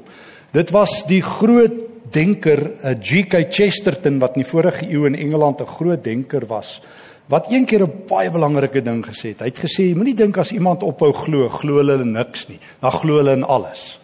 Dit 0.56 0.72
was 0.74 1.04
die 1.06 1.22
groot 1.22 1.76
denker, 2.16 2.64
eh, 2.82 2.96
G.K. 2.98 3.46
Chesterton 3.54 4.18
wat 4.20 4.36
in 4.36 4.44
die 4.44 4.50
vorige 4.50 4.88
eeu 4.90 5.06
in 5.06 5.16
Engeland 5.16 5.62
'n 5.62 5.70
groot 5.78 6.04
denker 6.04 6.48
was, 6.48 6.82
wat 7.30 7.52
een 7.52 7.66
keer 7.66 7.84
'n 7.84 8.06
baie 8.08 8.32
belangrike 8.32 8.82
ding 8.82 9.06
gesê 9.06 9.30
het. 9.30 9.40
Hy 9.40 9.46
het 9.46 9.60
gesê, 9.60 9.84
jy 9.90 9.96
moenie 9.96 10.16
dink 10.16 10.38
as 10.38 10.52
iemand 10.52 10.82
ophou 10.82 11.14
glo, 11.14 11.50
glo 11.50 11.78
hulle 11.78 12.04
niks 12.04 12.48
nie. 12.48 12.60
Dan 12.82 12.92
glo 12.92 13.18
hulle 13.18 13.34
in 13.34 13.44
alles. 13.44 14.00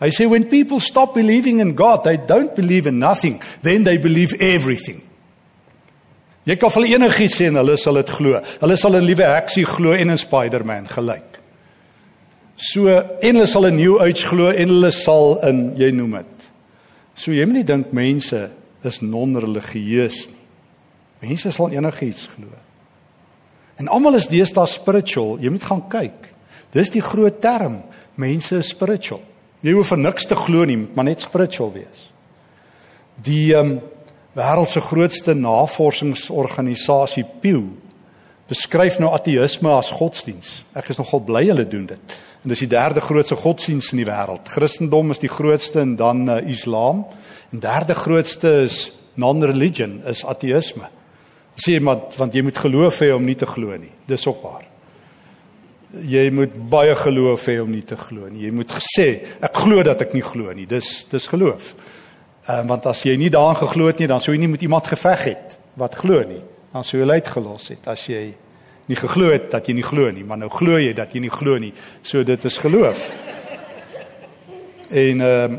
Hy 0.00 0.08
sê 0.10 0.28
when 0.28 0.46
people 0.46 0.80
stop 0.80 1.14
believing 1.14 1.60
in 1.60 1.76
God, 1.76 2.04
they 2.04 2.16
don't 2.16 2.54
believe 2.54 2.86
in 2.86 2.98
nothing, 2.98 3.40
then 3.62 3.84
they 3.84 3.98
believe 3.98 4.34
everything. 4.38 5.07
Jy 6.48 6.56
kan 6.56 6.72
vir 6.72 6.86
enigiets 6.94 7.34
sê 7.36 7.50
en 7.50 7.58
hulle 7.60 7.76
sal 7.76 7.98
dit 8.00 8.10
glo. 8.16 8.38
Hulle 8.62 8.76
sal 8.80 8.96
in 8.96 9.04
liewe 9.04 9.26
heksie 9.28 9.66
glo 9.68 9.92
en 9.92 10.14
in 10.14 10.20
Spider-Man 10.20 10.86
gelyk. 10.88 11.36
So 12.56 12.88
en 12.88 13.36
hulle 13.36 13.48
sal 13.50 13.68
in 13.68 13.76
New 13.76 13.98
Age 14.00 14.24
glo 14.30 14.48
en 14.48 14.72
hulle 14.72 14.92
sal 14.96 15.36
in 15.48 15.60
jy 15.78 15.90
noem 15.92 16.16
dit. 16.22 16.46
So 17.18 17.34
jy 17.36 17.44
moenie 17.44 17.66
dink 17.68 17.92
mense 17.92 18.40
is 18.86 19.00
non-religieus 19.04 20.24
nie. 20.30 20.44
Mense 21.28 21.52
sal 21.52 21.74
enigiets 21.74 22.30
glo. 22.32 22.48
En 23.78 23.90
almal 23.92 24.16
is 24.18 24.30
deesdae 24.30 24.70
spiritual. 24.70 25.36
Jy 25.42 25.52
moet 25.52 25.66
gaan 25.68 25.84
kyk. 25.90 26.32
Dis 26.74 26.94
die 26.94 27.04
groot 27.04 27.42
term. 27.42 27.82
Mense 28.18 28.62
is 28.62 28.72
spiritual. 28.72 29.20
Jy 29.66 29.74
hoef 29.74 29.92
vir 29.92 30.00
niks 30.00 30.26
te 30.30 30.38
glo 30.38 30.64
nie, 30.66 30.78
maar 30.94 31.06
net 31.10 31.22
spiritual 31.22 31.74
wees. 31.76 32.08
Die 33.26 33.52
ehm 33.52 33.76
um, 33.76 33.78
wêreld 34.38 34.70
se 34.70 34.80
grootste 34.80 35.34
navorsingsorganisasie 35.34 37.26
Pew 37.42 37.64
beskryf 38.48 38.96
nou 39.02 39.10
ateïsme 39.12 39.70
as 39.76 39.90
godsdiens. 39.92 40.62
Ek 40.78 40.92
is 40.92 41.00
nogal 41.00 41.24
bly 41.26 41.44
hulle 41.50 41.66
doen 41.68 41.88
dit. 41.90 42.18
En 42.44 42.52
dis 42.52 42.62
die 42.64 42.70
derde 42.70 43.02
grootste 43.04 43.36
godsdiens 43.36 43.90
in 43.92 44.02
die 44.02 44.08
wêreld. 44.08 44.48
Christendom 44.48 45.12
is 45.12 45.20
die 45.20 45.32
grootste 45.32 45.82
en 45.82 45.96
dan 46.00 46.24
uh, 46.30 46.38
Islam. 46.48 47.04
En 47.52 47.60
derde 47.60 47.96
grootste 47.98 48.52
is 48.68 48.86
non-religion, 49.18 49.98
is 50.08 50.24
ateïsme. 50.24 50.88
Sê 51.58 51.80
maar 51.82 52.06
want 52.16 52.36
jy 52.36 52.44
moet 52.46 52.58
geloof 52.62 53.02
hê 53.02 53.10
om 53.16 53.24
nie 53.26 53.36
te 53.36 53.48
glo 53.50 53.74
nie. 53.76 53.92
Dis 54.08 54.24
ook 54.30 54.40
waar. 54.46 54.64
Jy 56.04 56.28
moet 56.36 56.52
baie 56.70 56.94
geloof 56.94 57.48
hê 57.50 57.58
om 57.64 57.72
nie 57.72 57.82
te 57.82 57.98
glo 57.98 58.28
nie. 58.30 58.46
Jy 58.46 58.52
moet 58.54 58.74
gesê 58.78 59.08
ek 59.42 59.64
glo 59.64 59.82
dat 59.84 60.06
ek 60.06 60.14
nie 60.14 60.24
glo 60.24 60.54
nie. 60.54 60.68
Dis 60.70 61.02
dis 61.10 61.26
geloof. 61.28 61.74
Ehm 62.48 62.64
uh, 62.64 62.68
want 62.68 62.86
as 62.88 63.02
jy 63.04 63.12
nie 63.20 63.28
daaraan 63.28 63.58
geglo 63.60 63.86
het 63.90 63.98
nie, 64.00 64.06
dan 64.08 64.22
sou 64.24 64.32
jy 64.32 64.40
nie 64.40 64.48
met 64.48 64.62
iemand 64.64 64.86
geveg 64.88 65.24
het 65.28 65.58
wat 65.76 65.98
glo 66.00 66.22
nie. 66.24 66.40
Dan 66.72 66.84
sou 66.84 67.00
jy 67.00 67.08
uitgelos 67.10 67.68
het 67.68 67.88
as 67.92 68.06
jy 68.08 68.22
nie 68.88 68.96
geglo 68.96 69.32
het 69.34 69.50
dat 69.52 69.68
jy 69.68 69.74
nie 69.76 69.84
glo 69.84 70.08
nie, 70.10 70.24
maar 70.24 70.40
nou 70.40 70.48
glo 70.48 70.78
jy 70.80 70.94
dat 70.96 71.12
jy 71.12 71.20
nie 71.26 71.32
glo 71.32 71.58
nie. 71.60 71.74
So 72.02 72.24
dit 72.24 72.44
is 72.48 72.56
geloof. 72.58 73.10
En 74.88 75.20
ehm 75.20 75.58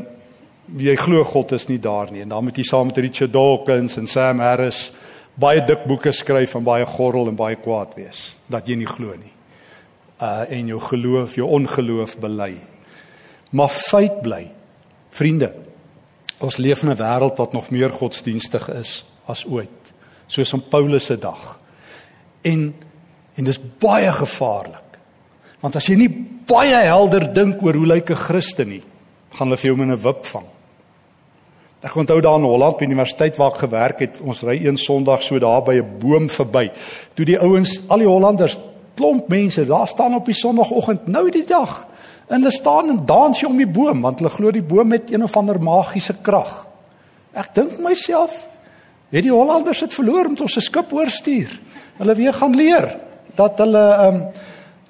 jy 0.78 0.96
glo 0.98 1.24
God 1.26 1.52
is 1.52 1.66
nie 1.66 1.78
daar 1.82 2.12
nie 2.14 2.22
en 2.22 2.28
dan 2.30 2.44
moet 2.46 2.58
jy 2.58 2.62
saam 2.62 2.86
met 2.86 2.98
Richard 3.02 3.32
Dawkins 3.32 3.96
en 3.98 4.06
Sam 4.06 4.38
Harris 4.38 4.92
baie 5.34 5.64
dik 5.66 5.82
boeke 5.86 6.12
skryf 6.14 6.54
en 6.54 6.62
baie 6.62 6.86
gorrel 6.86 7.26
en 7.26 7.38
baie 7.38 7.56
kwaad 7.58 7.96
wees 7.98 8.38
dat 8.46 8.68
jy 8.68 8.76
nie 8.78 8.90
glo 8.90 9.14
nie. 9.14 9.32
Uh 10.22 10.44
en 10.50 10.66
jou 10.74 10.80
geloof, 10.90 11.34
jou 11.34 11.48
ongeloof 11.48 12.18
bely. 12.18 12.54
Maar 13.50 13.68
feit 13.68 14.22
bly, 14.22 14.44
vriende, 15.10 15.54
ons 16.40 16.56
leef 16.56 16.82
in 16.82 16.90
'n 16.90 16.96
wêreld 16.96 17.36
wat 17.36 17.52
nog 17.52 17.70
meer 17.70 17.90
godsdienstig 17.90 18.68
is 18.68 19.04
as 19.26 19.44
ooit, 19.46 19.92
soos 20.26 20.52
op 20.52 20.70
Paulus 20.70 21.04
se 21.04 21.18
dag. 21.18 21.60
En 22.42 22.74
en 23.34 23.44
dis 23.44 23.60
baie 23.78 24.12
gevaarlik. 24.12 24.98
Want 25.60 25.76
as 25.76 25.86
jy 25.86 25.96
nie 25.96 26.10
baie 26.48 26.76
helder 26.84 27.32
dink 27.32 27.62
oor 27.62 27.74
hoe 27.74 27.86
lyk 27.86 28.10
'n 28.10 28.16
Christen 28.16 28.68
nie, 28.68 28.82
gaan 29.30 29.48
hulle 29.48 29.56
vir 29.56 29.70
jou 29.70 29.80
in 29.80 29.92
'n 29.92 30.02
wip 30.02 30.26
vang. 30.26 30.46
Ek 31.80 31.94
onthou 31.96 32.20
daar 32.20 32.38
in 32.38 32.44
Holland 32.44 32.76
by 32.76 32.84
die 32.84 32.92
universiteit 32.92 33.36
waar 33.36 33.52
ek 33.52 33.58
gewerk 33.58 34.00
het, 34.00 34.20
ons 34.20 34.42
ry 34.42 34.66
een 34.66 34.76
Sondag 34.76 35.22
so 35.22 35.38
daar 35.38 35.62
by 35.62 35.74
'n 35.74 35.98
boom 35.98 36.28
verby. 36.28 36.70
Toe 37.14 37.24
die 37.24 37.38
ouens, 37.38 37.80
al 37.88 37.98
die 37.98 38.06
Hollanders, 38.06 38.58
klomp 38.94 39.28
mense, 39.28 39.64
daar 39.66 39.88
staan 39.88 40.14
op 40.14 40.26
die 40.26 40.34
Sondagoggend 40.34 41.06
nou 41.06 41.30
die 41.30 41.44
dag. 41.44 41.86
En 42.30 42.38
hulle 42.38 42.54
staan 42.54 42.92
en 42.92 43.00
dans 43.06 43.44
om 43.44 43.56
die 43.58 43.68
boom 43.68 44.04
want 44.06 44.20
hulle 44.22 44.30
glo 44.30 44.52
die 44.54 44.62
boom 44.62 44.94
het 44.94 45.10
een 45.10 45.26
of 45.26 45.36
ander 45.36 45.58
magiese 45.58 46.14
krag. 46.22 46.52
Ek 47.34 47.50
dink 47.54 47.78
myself, 47.82 48.34
het 49.10 49.26
die 49.26 49.34
Hollanders 49.34 49.82
dit 49.82 49.94
verloor 49.94 50.30
om 50.30 50.36
ons 50.38 50.54
se 50.54 50.62
skip 50.62 50.92
oorstuur. 50.94 51.50
Hulle 51.98 52.14
weer 52.18 52.34
gaan 52.34 52.54
leer 52.56 52.86
dat 53.38 53.58
hulle 53.62 53.84
ehm 53.96 54.22
um, 54.22 54.24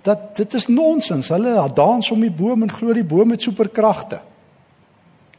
dat 0.00 0.30
dit 0.36 0.54
is 0.56 0.64
nonsens. 0.72 1.28
Hulle 1.28 1.52
dans 1.76 2.06
om 2.10 2.22
die 2.24 2.32
boom 2.32 2.62
en 2.64 2.70
glo 2.72 2.94
die 2.96 3.04
boom 3.04 3.34
het 3.34 3.42
superkragte. 3.44 4.20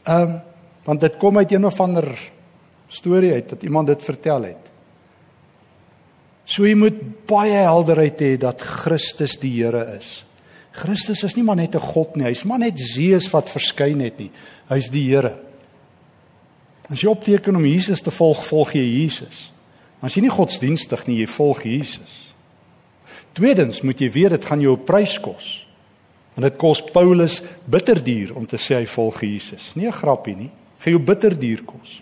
Ehm 0.06 0.22
um, 0.22 0.40
want 0.82 1.00
dit 1.00 1.16
kom 1.16 1.38
uit 1.38 1.52
een 1.52 1.66
of 1.66 1.80
ander 1.80 2.06
storie 2.88 3.32
uit 3.32 3.48
dat 3.48 3.62
iemand 3.62 3.86
dit 3.86 4.02
vertel 4.02 4.42
het. 4.42 4.70
So 6.44 6.66
jy 6.66 6.74
moet 6.74 6.98
baie 7.30 7.62
helderheid 7.62 8.20
hê 8.20 8.32
dat 8.36 8.60
Christus 8.60 9.38
die 9.38 9.52
Here 9.62 9.84
is. 9.96 10.24
Christus 10.72 11.22
is 11.22 11.36
nie 11.36 11.44
maar 11.44 11.56
net 11.56 11.74
'n 11.74 11.80
God 11.80 12.16
nie, 12.16 12.24
hy's 12.24 12.44
maar 12.44 12.58
net 12.58 12.78
Zeus 12.80 13.30
wat 13.30 13.50
verskyn 13.50 14.00
het 14.00 14.18
nie. 14.18 14.30
Hy's 14.68 14.90
die 14.90 15.08
Here. 15.08 15.36
As 16.90 17.00
jy 17.00 17.08
opteken 17.08 17.56
om 17.56 17.64
Jesus 17.64 18.00
te 18.02 18.10
volg, 18.10 18.44
volg 18.46 18.72
jy 18.72 19.02
Jesus. 19.02 19.52
As 20.00 20.14
jy 20.14 20.22
nie 20.22 20.30
godsdienstig 20.30 21.06
nie, 21.06 21.18
jy 21.18 21.26
volg 21.26 21.62
Jesus. 21.62 22.34
Tweedens 23.32 23.82
moet 23.82 23.98
jy 23.98 24.10
weet 24.10 24.30
dit 24.30 24.44
gaan 24.44 24.60
jou 24.60 24.76
prys 24.76 25.18
kos. 25.20 25.66
Want 26.34 26.50
dit 26.50 26.58
kos 26.58 26.82
Paulus 26.82 27.42
bitterduur 27.64 28.36
om 28.36 28.46
te 28.46 28.56
sê 28.56 28.74
hy 28.74 28.86
volg 28.86 29.20
Jesus. 29.20 29.74
Nie 29.74 29.88
'n 29.88 29.92
grappie 29.92 30.36
nie 30.36 30.50
gaan 30.82 30.96
jou 30.96 31.02
bitterduur 31.02 31.62
kos. 31.64 32.00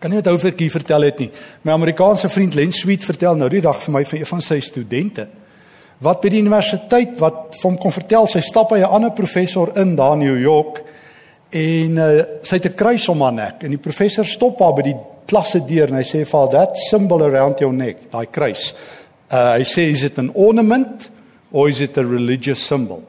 Kan 0.00 0.10
nie 0.10 0.18
onthou 0.20 0.34
of 0.38 0.44
ek 0.48 0.62
hier 0.64 0.72
vertel 0.72 1.02
het 1.02 1.18
nie. 1.18 1.30
My 1.64 1.72
Amerikaanse 1.76 2.28
vriend 2.32 2.56
Len 2.56 2.72
Sweet 2.72 3.04
vertel 3.04 3.36
nou 3.36 3.48
die 3.52 3.62
dag 3.64 3.80
vir 3.82 3.92
my 3.92 4.04
van 4.04 4.18
een 4.18 4.30
van 4.30 4.44
sy 4.44 4.60
studente 4.64 5.28
wat 6.04 6.20
by 6.20 6.30
die 6.32 6.42
universiteit 6.44 7.16
wat 7.22 7.56
hom 7.62 7.78
kon 7.80 7.94
vertel 7.94 8.28
sy 8.30 8.42
stap 8.44 8.70
by 8.72 8.80
'n 8.82 8.92
ander 8.98 9.14
professor 9.16 9.72
in 9.80 9.96
daar 9.96 10.14
in 10.14 10.26
New 10.26 10.38
York 10.40 10.82
en 11.50 11.98
uh, 11.98 12.22
sy 12.42 12.56
het 12.56 12.66
'n 12.66 12.74
kruis 12.74 13.08
om 13.08 13.22
haar 13.22 13.32
nek 13.32 13.64
en 13.64 13.70
die 13.70 13.80
professor 13.88 14.26
stop 14.26 14.60
haar 14.60 14.74
by 14.74 14.82
die 14.82 14.96
klasse 15.26 15.64
deur 15.64 15.88
en 15.88 15.96
hy 15.96 16.04
sê 16.04 16.24
for 16.26 16.48
that 16.50 16.76
symbol 16.90 17.22
around 17.22 17.60
your 17.60 17.72
neck 17.72 18.10
daai 18.10 18.26
kruis 18.26 18.74
uh, 19.30 19.56
hy 19.56 19.64
sê 19.64 19.90
is 19.90 20.04
it 20.04 20.18
an 20.18 20.30
ornament 20.34 21.10
or 21.52 21.68
is 21.68 21.80
it 21.80 21.96
a 21.98 22.04
religious 22.04 22.60
symbol 22.60 23.02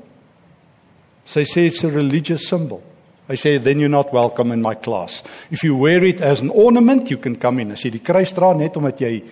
sy 1.25 1.43
sê 1.43 1.67
it's 1.67 1.83
a 1.83 1.89
religious 1.89 2.47
symbol 2.47 2.81
I 3.27 3.35
say 3.35 3.57
then 3.57 3.79
you're 3.79 3.89
not 3.89 4.13
welcome 4.13 4.51
in 4.51 4.61
my 4.61 4.75
class. 4.75 5.23
If 5.49 5.63
you 5.63 5.75
wear 5.75 6.03
it 6.05 6.21
as 6.21 6.41
an 6.41 6.51
ornament, 6.51 7.09
you 7.09 7.17
can 7.17 7.35
come 7.35 7.59
in. 7.59 7.71
As 7.71 7.81
jy 7.81 7.95
die 7.95 8.03
kruis 8.05 8.35
dra 8.37 8.51
net 8.53 8.77
omdat 8.77 9.01
jy 9.01 9.23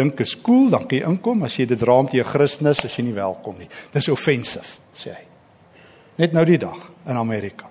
dink 0.00 0.20
is 0.24 0.36
cool, 0.42 0.68
dan 0.72 0.86
kan 0.88 0.98
jy 0.98 1.06
inkom. 1.06 1.44
As 1.46 1.56
jy 1.58 1.66
dit 1.70 1.80
jy 1.80 2.20
'n 2.20 2.24
Christen 2.24 2.66
is, 2.66 2.84
is 2.84 2.96
jy 2.96 3.04
nie 3.04 3.14
welkom 3.14 3.58
nie. 3.58 3.68
Dis 3.92 4.08
offensive, 4.08 4.78
sê 4.94 5.10
hy. 5.10 5.24
Net 6.18 6.32
nou 6.32 6.44
die 6.44 6.58
dag 6.58 6.78
in 7.06 7.16
Amerika. 7.16 7.70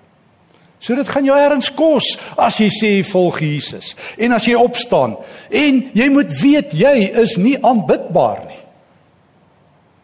So 0.80 0.96
dit 0.96 1.08
gaan 1.08 1.26
jou 1.28 1.36
erns 1.36 1.68
kos 1.76 2.06
as 2.40 2.56
jy 2.56 2.70
sê 2.72 2.90
volg 3.04 3.42
Jesus 3.44 3.92
en 4.16 4.32
as 4.32 4.46
jy 4.48 4.56
opstaan 4.56 5.18
en 5.52 5.82
jy 5.92 6.08
moet 6.08 6.32
weet 6.40 6.72
jy 6.72 6.94
is 7.20 7.36
nie 7.36 7.58
aanbidbaar 7.60 8.46
nie. 8.48 8.62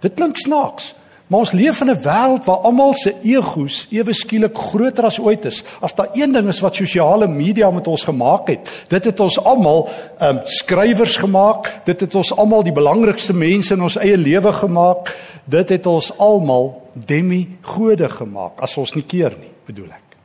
Dit 0.04 0.18
klink 0.18 0.36
snaaks. 0.36 0.92
Maar 1.26 1.38
ons 1.42 1.52
leef 1.52 1.80
in 1.80 1.90
'n 1.90 2.02
wêreld 2.02 2.44
waar 2.44 2.56
almal 2.56 2.94
se 2.94 3.14
egos 3.22 3.86
ewe 3.90 4.12
skielik 4.12 4.58
groter 4.58 5.04
as 5.04 5.18
ooit 5.18 5.44
is. 5.44 5.62
As 5.80 5.94
daar 5.94 6.08
een 6.12 6.32
ding 6.32 6.48
is 6.48 6.60
wat 6.60 6.74
sosiale 6.74 7.28
media 7.28 7.70
met 7.70 7.86
ons 7.86 8.04
gemaak 8.04 8.48
het, 8.48 8.84
dit 8.88 9.04
het 9.04 9.20
ons 9.20 9.44
almal 9.44 9.88
um 10.20 10.40
skrywers 10.44 11.16
gemaak. 11.16 11.80
Dit 11.84 12.00
het 12.00 12.14
ons 12.14 12.36
almal 12.36 12.62
die 12.62 12.72
belangrikste 12.72 13.32
mense 13.32 13.74
in 13.74 13.82
ons 13.82 13.96
eie 13.96 14.16
lewe 14.16 14.52
gemaak. 14.52 15.16
Dit 15.44 15.68
het 15.68 15.86
ons 15.86 16.18
almal 16.18 16.82
demi-gode 16.92 18.08
gemaak 18.08 18.60
as 18.60 18.76
ons 18.76 18.94
nie 18.94 19.04
keer 19.04 19.34
nie, 19.40 19.50
bedoel 19.66 19.90
ek. 19.90 20.16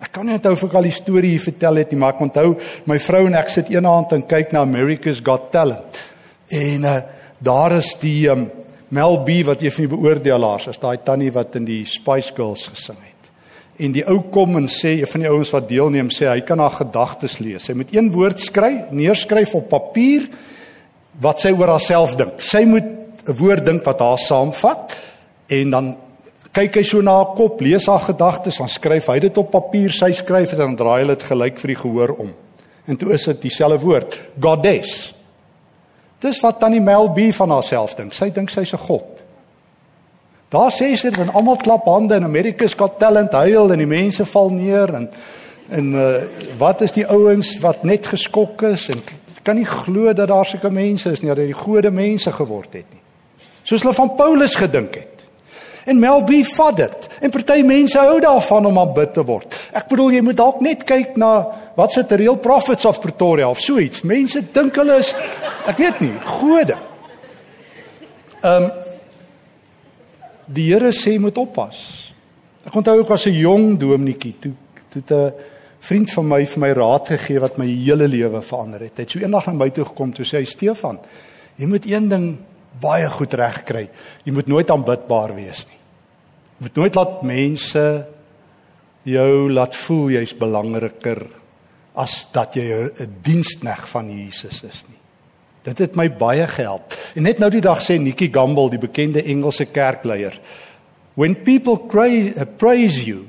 Ek 0.00 0.12
kan 0.12 0.26
nie 0.26 0.34
onthou 0.34 0.52
of 0.52 0.64
ek 0.64 0.74
al 0.74 0.82
die 0.82 0.90
storie 0.90 1.30
hier 1.30 1.40
vertel 1.40 1.76
het 1.80 1.90
nie, 1.90 1.98
maar 1.98 2.12
ek 2.14 2.20
onthou 2.20 2.58
my 2.84 2.98
vrou 2.98 3.26
en 3.26 3.34
ek 3.34 3.48
sit 3.48 3.70
eendag 3.72 4.12
en 4.12 4.26
kyk 4.26 4.52
na 4.52 4.60
America's 4.60 5.20
Got 5.24 5.50
Talent. 5.50 5.98
En 6.48 6.84
uh 6.84 7.00
daar 7.44 7.72
is 7.76 7.94
die 8.00 8.30
um 8.30 8.50
Mel 8.94 9.18
B 9.26 9.42
wat 9.48 9.62
een 9.62 9.72
van 9.74 9.86
die 9.86 9.96
beoordelaars 9.96 10.68
is, 10.70 10.78
daai 10.78 11.00
tannie 11.02 11.32
wat 11.34 11.56
in 11.58 11.66
die 11.66 11.82
Spice 11.88 12.34
Girls 12.36 12.68
gesing 12.70 13.00
het. 13.00 13.30
En 13.82 13.94
die 13.94 14.04
ou 14.06 14.20
kom 14.30 14.54
en 14.60 14.68
sê, 14.70 15.00
een 15.00 15.10
van 15.10 15.24
die 15.24 15.30
ouens 15.30 15.50
wat 15.50 15.66
deelneem 15.70 16.12
sê 16.14 16.28
hy 16.30 16.44
kan 16.46 16.62
haar 16.62 16.76
gedagtes 16.78 17.40
lees. 17.42 17.66
Sy 17.66 17.74
moet 17.74 17.90
een 17.94 18.12
woord 18.14 18.42
skryf, 18.42 18.92
neerskryf 18.94 19.56
op 19.58 19.66
papier 19.72 20.28
wat 21.24 21.42
sy 21.42 21.50
oor 21.54 21.74
haarself 21.74 22.14
dink. 22.20 22.38
Sy 22.42 22.62
moet 22.70 22.86
'n 23.26 23.36
woord 23.38 23.66
dink 23.66 23.84
wat 23.84 24.00
haar 24.00 24.18
saamvat 24.18 24.96
en 25.48 25.70
dan 25.70 25.96
kyk 26.52 26.76
hy 26.76 26.82
so 26.82 27.02
na 27.02 27.16
haar 27.16 27.34
kop, 27.34 27.60
lees 27.60 27.86
haar 27.86 28.04
gedagtes, 28.04 28.58
dan 28.58 28.68
skryf 28.68 29.06
hy 29.06 29.18
dit 29.18 29.38
op 29.38 29.50
papier, 29.50 29.90
sy 29.90 30.12
skryf 30.12 30.50
dit 30.50 30.58
en 30.60 30.76
dan 30.76 30.76
draai 30.76 31.02
hy 31.02 31.08
dit 31.08 31.22
gelyk 31.22 31.58
vir 31.58 31.68
die 31.68 31.82
gehoor 31.82 32.14
om. 32.18 32.30
En 32.86 32.96
toe 32.96 33.12
is 33.12 33.24
dit 33.24 33.42
dieselfde 33.42 33.80
woord, 33.82 34.20
goddess. 34.40 35.14
Dis 36.18 36.40
wat 36.40 36.58
tannie 36.60 36.80
Mel 36.80 37.10
B 37.12 37.32
van 37.32 37.50
haarself 37.50 37.94
dink. 37.94 38.14
Sy 38.14 38.30
dink 38.30 38.50
sy's 38.50 38.72
'n 38.72 38.78
god. 38.78 39.24
Daar 40.48 40.70
sê 40.70 40.94
sy 40.96 41.10
dat 41.10 41.34
almal 41.34 41.56
klap 41.56 41.84
hande 41.84 42.14
in 42.14 42.24
America's 42.24 42.74
Got 42.74 42.98
Talent 42.98 43.32
huil 43.32 43.72
en 43.72 43.78
die 43.78 43.86
mense 43.86 44.24
val 44.24 44.50
neer 44.50 44.94
en 44.94 45.10
en 45.70 45.94
uh, 45.94 46.22
wat 46.58 46.80
is 46.80 46.92
die 46.92 47.06
ouens 47.06 47.58
wat 47.58 47.84
net 47.84 48.06
geskok 48.06 48.62
is 48.62 48.88
en 48.88 49.00
kan 49.44 49.56
nie 49.56 49.68
glo 49.68 50.12
dat 50.12 50.28
daar 50.28 50.46
sulke 50.46 50.70
mense 50.70 51.10
is 51.12 51.20
nie 51.20 51.28
dat 51.28 51.40
die 51.40 51.56
gode 51.56 51.90
mense 51.90 52.32
geword 52.32 52.72
het 52.72 52.88
nie. 52.92 53.02
Soos 53.62 53.82
hulle 53.84 53.94
van 53.96 54.14
Paulus 54.16 54.56
gedink 54.56 54.94
het. 54.94 55.13
En 55.84 55.98
Melby 56.00 56.44
vat 56.54 56.76
dit. 56.76 57.08
En 57.20 57.30
party 57.30 57.60
mense 57.66 57.98
hou 57.98 58.20
daarvan 58.20 58.66
om 58.66 58.78
aanbid 58.78 59.12
te 59.14 59.24
word. 59.24 59.56
Ek 59.76 59.88
bedoel 59.90 60.16
jy 60.16 60.22
moet 60.24 60.38
dalk 60.40 60.62
net 60.64 60.84
kyk 60.88 61.18
na 61.20 61.32
wat 61.76 61.92
se 61.92 62.06
the 62.06 62.16
real 62.16 62.36
prophets 62.40 62.84
of 62.88 63.00
Pretoria 63.00 63.50
of 63.50 63.60
so 63.60 63.78
iets. 63.78 64.02
Mense 64.02 64.40
dink 64.52 64.76
hulle 64.80 64.98
is 65.02 65.12
ek 65.68 65.80
weet 65.80 66.00
nie, 66.04 66.14
gode. 66.40 66.78
Ehm 68.40 68.70
um, 68.70 68.72
die 70.44 70.66
Here 70.68 70.90
sê 70.92 71.14
moet 71.18 71.38
oppas. 71.40 71.78
Ek 72.68 72.74
onthou 72.76 72.98
ek 73.00 73.08
was 73.08 73.26
'n 73.26 73.32
jong 73.32 73.78
dominetjie 73.80 74.34
toe 74.40 74.52
toe 74.92 75.02
'n 75.16 75.32
vriend 75.80 76.12
van 76.12 76.28
my 76.28 76.46
vir 76.46 76.60
my 76.60 76.72
raad 76.72 77.08
gegee 77.08 77.40
wat 77.40 77.58
my 77.58 77.66
hele 77.66 78.08
lewe 78.08 78.42
verander 78.42 78.80
het. 78.80 78.96
Hy 78.96 79.02
het 79.02 79.10
so 79.10 79.18
eendag 79.18 79.46
na 79.46 79.52
my 79.52 79.70
toe 79.70 79.84
gekom 79.84 80.12
toe 80.12 80.24
sê 80.24 80.38
hy 80.40 80.44
Stefan, 80.44 80.98
jy 81.56 81.66
moet 81.66 81.86
een 81.86 82.08
ding 82.08 82.38
baie 82.80 83.08
goed 83.10 83.34
reg 83.34 83.62
kry. 83.64 83.88
Jy 84.24 84.32
moet 84.32 84.50
nooit 84.50 84.70
aanbidbaar 84.70 85.34
wees 85.34 85.66
nie. 85.68 85.80
Jy 86.58 86.66
moet 86.66 86.76
nooit 86.76 86.98
laat 86.98 87.22
mense 87.22 87.84
jou 89.04 89.52
laat 89.52 89.74
voel 89.76 90.14
jy's 90.16 90.34
belangriker 90.38 91.26
as 91.94 92.28
dat 92.32 92.56
jy 92.56 92.90
'n 92.98 93.16
dienskneg 93.22 93.88
van 93.88 94.10
Jesus 94.10 94.62
is 94.62 94.84
nie. 94.88 94.98
Dit 95.64 95.78
het 95.78 95.96
my 95.96 96.08
baie 96.10 96.46
gehelp. 96.46 96.92
En 97.16 97.22
net 97.22 97.38
nou 97.38 97.50
die 97.50 97.60
dag 97.60 97.80
sê 97.80 97.98
Nikki 97.98 98.28
Gamble, 98.32 98.70
die 98.70 98.78
bekende 98.78 99.22
Engelse 99.22 99.64
kerkleier, 99.64 100.38
when 101.14 101.34
people 101.34 101.78
praise 102.58 103.04
you, 103.04 103.26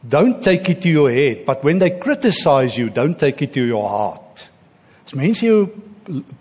don't 0.00 0.42
take 0.42 0.70
it 0.70 0.80
to 0.80 0.88
your 0.88 1.10
head, 1.10 1.44
but 1.44 1.62
when 1.62 1.78
they 1.78 1.90
criticize 1.90 2.78
you, 2.78 2.88
don't 2.90 3.18
take 3.18 3.44
it 3.44 3.52
to 3.52 3.60
your 3.60 3.88
heart. 3.88 4.48
As 5.06 5.14
mense 5.14 5.44
jou 5.44 5.68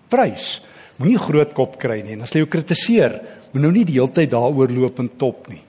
prys, 0.10 0.62
Moenie 1.02 1.20
groot 1.20 1.54
kop 1.58 1.80
kry 1.82 2.00
nie 2.06 2.14
en 2.14 2.22
as 2.26 2.34
hulle 2.34 2.46
jou 2.46 2.52
kritiseer, 2.54 3.18
moet 3.52 3.66
nou 3.66 3.74
nie 3.74 3.86
die 3.88 3.98
hele 3.98 4.14
tyd 4.14 4.32
daaroor 4.32 4.72
loop 4.72 5.02
en 5.02 5.10
top 5.20 5.50
nie. 5.52 5.64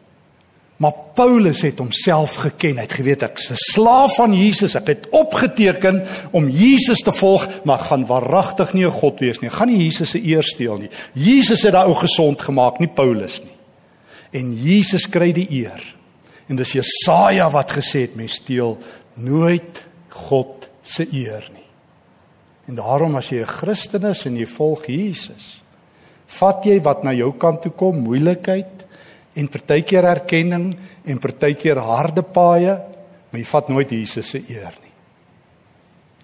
Maar 0.82 0.94
Paulus 1.14 1.62
het 1.62 1.78
homself 1.78 2.34
geken. 2.42 2.80
Hy 2.80 2.86
het 2.88 2.96
geweet 2.98 3.22
ek's 3.22 3.50
'n 3.50 3.56
slaaf 3.56 4.16
van 4.18 4.32
Jesus. 4.34 4.74
Ek 4.74 4.86
het 4.86 5.06
opgeteken 5.10 6.02
om 6.32 6.48
Jesus 6.48 7.02
te 7.02 7.12
volg, 7.12 7.46
maar 7.64 7.78
gaan 7.78 8.06
waaragtig 8.06 8.72
nie 8.72 8.84
'n 8.84 8.90
god 8.90 9.20
wees 9.20 9.38
nie. 9.38 9.50
Ek 9.50 9.56
gaan 9.56 9.68
nie 9.68 9.84
Jesus 9.84 10.10
se 10.10 10.24
eer 10.24 10.42
steel 10.42 10.76
nie. 10.76 10.90
Jesus 11.12 11.62
het 11.62 11.72
daai 11.72 11.86
ou 11.86 11.94
gesond 11.94 12.42
gemaak, 12.42 12.78
nie 12.78 12.88
Paulus 12.88 13.40
nie. 13.40 13.56
En 14.32 14.54
Jesus 14.54 15.08
kry 15.08 15.32
die 15.32 15.46
eer. 15.50 15.94
En 16.48 16.56
dis 16.56 16.72
Jesaja 16.72 17.50
wat 17.50 17.70
gesê 17.70 18.00
het 18.00 18.16
mens 18.16 18.32
steel 18.32 18.78
nooit 19.14 19.86
God 20.08 20.70
se 20.82 21.06
eer 21.12 21.48
nie. 21.52 21.61
En 22.70 22.78
daarom 22.78 23.16
as 23.16 23.30
jy 23.30 23.40
'n 23.42 23.46
Christen 23.46 24.04
is 24.04 24.26
en 24.26 24.36
jy 24.36 24.46
volg 24.46 24.86
Jesus, 24.86 25.62
vat 26.26 26.64
jy 26.64 26.80
wat 26.80 27.04
na 27.04 27.12
jou 27.12 27.32
kant 27.32 27.62
toe 27.62 27.72
kom, 27.72 27.98
moeilikheid 28.02 28.86
en 29.34 29.48
partykeer 29.48 30.04
erkenning 30.04 30.76
en 31.04 31.18
partykeer 31.18 31.76
harde 31.76 32.22
paaie, 32.22 32.80
maar 33.30 33.40
jy 33.40 33.44
vat 33.44 33.68
nooit 33.68 33.90
Jesus 33.90 34.30
se 34.30 34.42
eer 34.48 34.72
nie. 34.82 34.92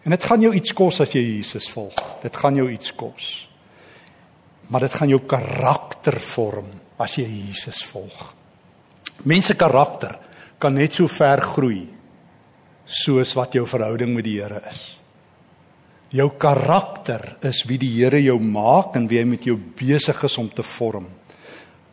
En 0.04 0.10
dit 0.10 0.24
gaan 0.24 0.40
jou 0.40 0.54
iets 0.54 0.72
kos 0.72 1.00
as 1.00 1.12
jy 1.12 1.20
Jesus 1.20 1.68
volg. 1.68 1.94
Dit 2.22 2.36
gaan 2.36 2.56
jou 2.56 2.70
iets 2.70 2.94
kos. 2.94 3.48
Maar 4.68 4.80
dit 4.80 4.94
gaan 4.94 5.08
jou 5.08 5.20
karakter 5.20 6.20
vorm 6.20 6.70
as 6.98 7.16
jy 7.16 7.26
Jesus 7.26 7.82
volg. 7.84 8.34
Mense 9.24 9.54
karakter 9.54 10.18
kan 10.58 10.74
net 10.74 10.94
so 10.94 11.08
ver 11.08 11.40
groei 11.40 11.88
soos 12.84 13.34
wat 13.34 13.52
jou 13.52 13.66
verhouding 13.66 14.14
met 14.14 14.24
die 14.24 14.40
Here 14.40 14.62
is. 14.70 14.97
Jou 16.08 16.30
karakter 16.40 17.34
is 17.44 17.66
wie 17.68 17.76
die 17.76 17.90
Here 17.98 18.20
jou 18.22 18.38
maak 18.40 18.94
en 18.96 19.08
wie 19.10 19.18
hy 19.20 19.26
met 19.28 19.44
jou 19.44 19.58
besig 19.58 20.22
is 20.24 20.38
om 20.40 20.48
te 20.48 20.64
vorm. 20.64 21.04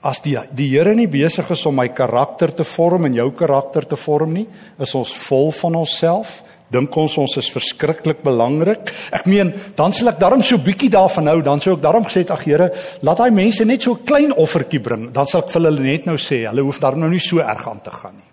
As 0.05 0.21
die 0.23 0.37
die 0.55 0.69
Here 0.71 0.93
nie 0.95 1.09
besig 1.11 1.49
is 1.51 1.65
om 1.67 1.75
my 1.75 1.89
karakter 1.91 2.53
te 2.55 2.63
vorm 2.63 3.09
en 3.09 3.17
jou 3.17 3.27
karakter 3.35 3.83
te 3.83 3.99
vorm 3.99 4.37
nie, 4.37 4.45
is 4.79 4.95
ons 4.95 5.11
vol 5.25 5.51
van 5.57 5.75
onsself, 5.81 6.37
dink 6.71 6.95
ons 6.95 7.17
ons 7.19 7.35
is 7.41 7.51
verskriklik 7.51 8.23
belangrik. 8.23 8.93
Ek 9.11 9.27
meen, 9.27 9.51
dan 9.75 9.91
sal 9.93 10.13
ek 10.13 10.23
darm 10.23 10.41
so 10.45 10.63
bietjie 10.63 10.93
daarvan 10.95 11.27
hou, 11.33 11.41
dan 11.43 11.59
sou 11.59 11.75
ek 11.75 11.83
darm 11.83 12.07
gesê 12.07 12.23
het 12.23 12.31
ag 12.31 12.47
Here, 12.47 12.71
laat 13.03 13.19
daai 13.19 13.35
mense 13.35 13.67
net 13.67 13.83
so 13.83 13.99
'n 13.99 14.05
klein 14.05 14.31
offertjie 14.31 14.79
bring, 14.79 15.11
dan 15.11 15.27
sal 15.27 15.43
ek 15.43 15.51
vir 15.51 15.61
hulle 15.61 15.79
net 15.83 16.05
nou 16.05 16.15
sê, 16.15 16.47
hulle 16.47 16.63
hoef 16.63 16.79
darm 16.79 16.99
nou 16.99 17.09
nie 17.09 17.19
so 17.19 17.39
erg 17.39 17.67
aan 17.67 17.83
te 17.83 17.91
gaan 17.91 18.15
nie. 18.15 18.31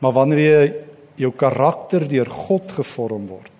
Maar 0.00 0.12
wanneer 0.12 0.38
jy 0.38 0.74
jou 1.16 1.32
karakter 1.32 2.06
deur 2.06 2.28
God 2.28 2.72
gevorm 2.72 3.26
word, 3.26 3.57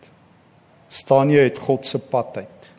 staan 0.88 1.30
jy 1.30 1.44
uit 1.48 1.58
God 1.58 1.86
se 1.86 1.98
pad 1.98 2.36
uit. 2.36 2.70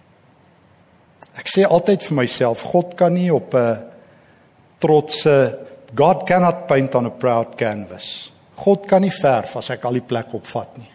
Ek 1.39 1.47
sê 1.47 1.63
altyd 1.63 2.03
vir 2.03 2.17
myself, 2.17 2.63
God 2.71 2.95
kan 2.97 3.13
nie 3.13 3.29
op 3.33 3.53
'n 3.55 3.83
trotse 4.79 5.67
God 5.95 6.27
cannot 6.27 6.67
paint 6.67 6.95
on 6.95 7.05
a 7.05 7.09
proud 7.09 7.55
canvas. 7.57 8.31
God 8.55 8.85
kan 8.87 9.01
nie 9.01 9.13
verf 9.13 9.55
as 9.57 9.69
ek 9.69 9.85
al 9.85 9.97
die 9.97 10.05
plek 10.05 10.33
opvat 10.33 10.77
nie. 10.77 10.89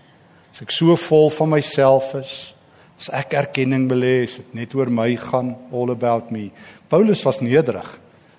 As 0.53 0.63
ek 0.63 0.71
so 0.71 0.95
vol 0.97 1.31
van 1.31 1.51
myself 1.57 2.15
is, 2.15 2.55
as 3.01 3.09
ek 3.25 3.35
erkenning 3.35 3.89
hê, 3.91 4.23
is 4.23 4.37
dit 4.39 4.55
net 4.55 4.75
oor 4.75 4.91
my 4.91 5.17
gaan, 5.17 5.57
all 5.73 5.91
about 5.91 6.31
me. 6.31 6.51
Paulus 6.89 7.25
was 7.25 7.41
nederig. 7.41 7.89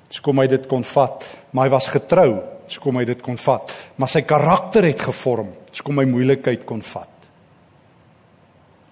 Dis 0.07 0.21
kom 0.23 0.39
hy 0.39 0.47
dit 0.47 0.67
kon 0.67 0.83
vat, 0.83 1.25
maar 1.51 1.67
hy 1.67 1.73
was 1.73 1.89
getrou. 1.91 2.39
Dis 2.69 2.79
kom 2.79 2.95
hy 2.95 3.03
dit 3.05 3.21
kon 3.21 3.37
vat, 3.37 3.73
maar 3.97 4.09
sy 4.09 4.21
karakter 4.25 4.87
het 4.87 5.01
gevorm. 5.09 5.51
Dis 5.71 5.83
kom 5.85 5.99
hy 5.99 6.05
moeilikheid 6.07 6.63
kon 6.65 6.81
vat. 6.81 7.14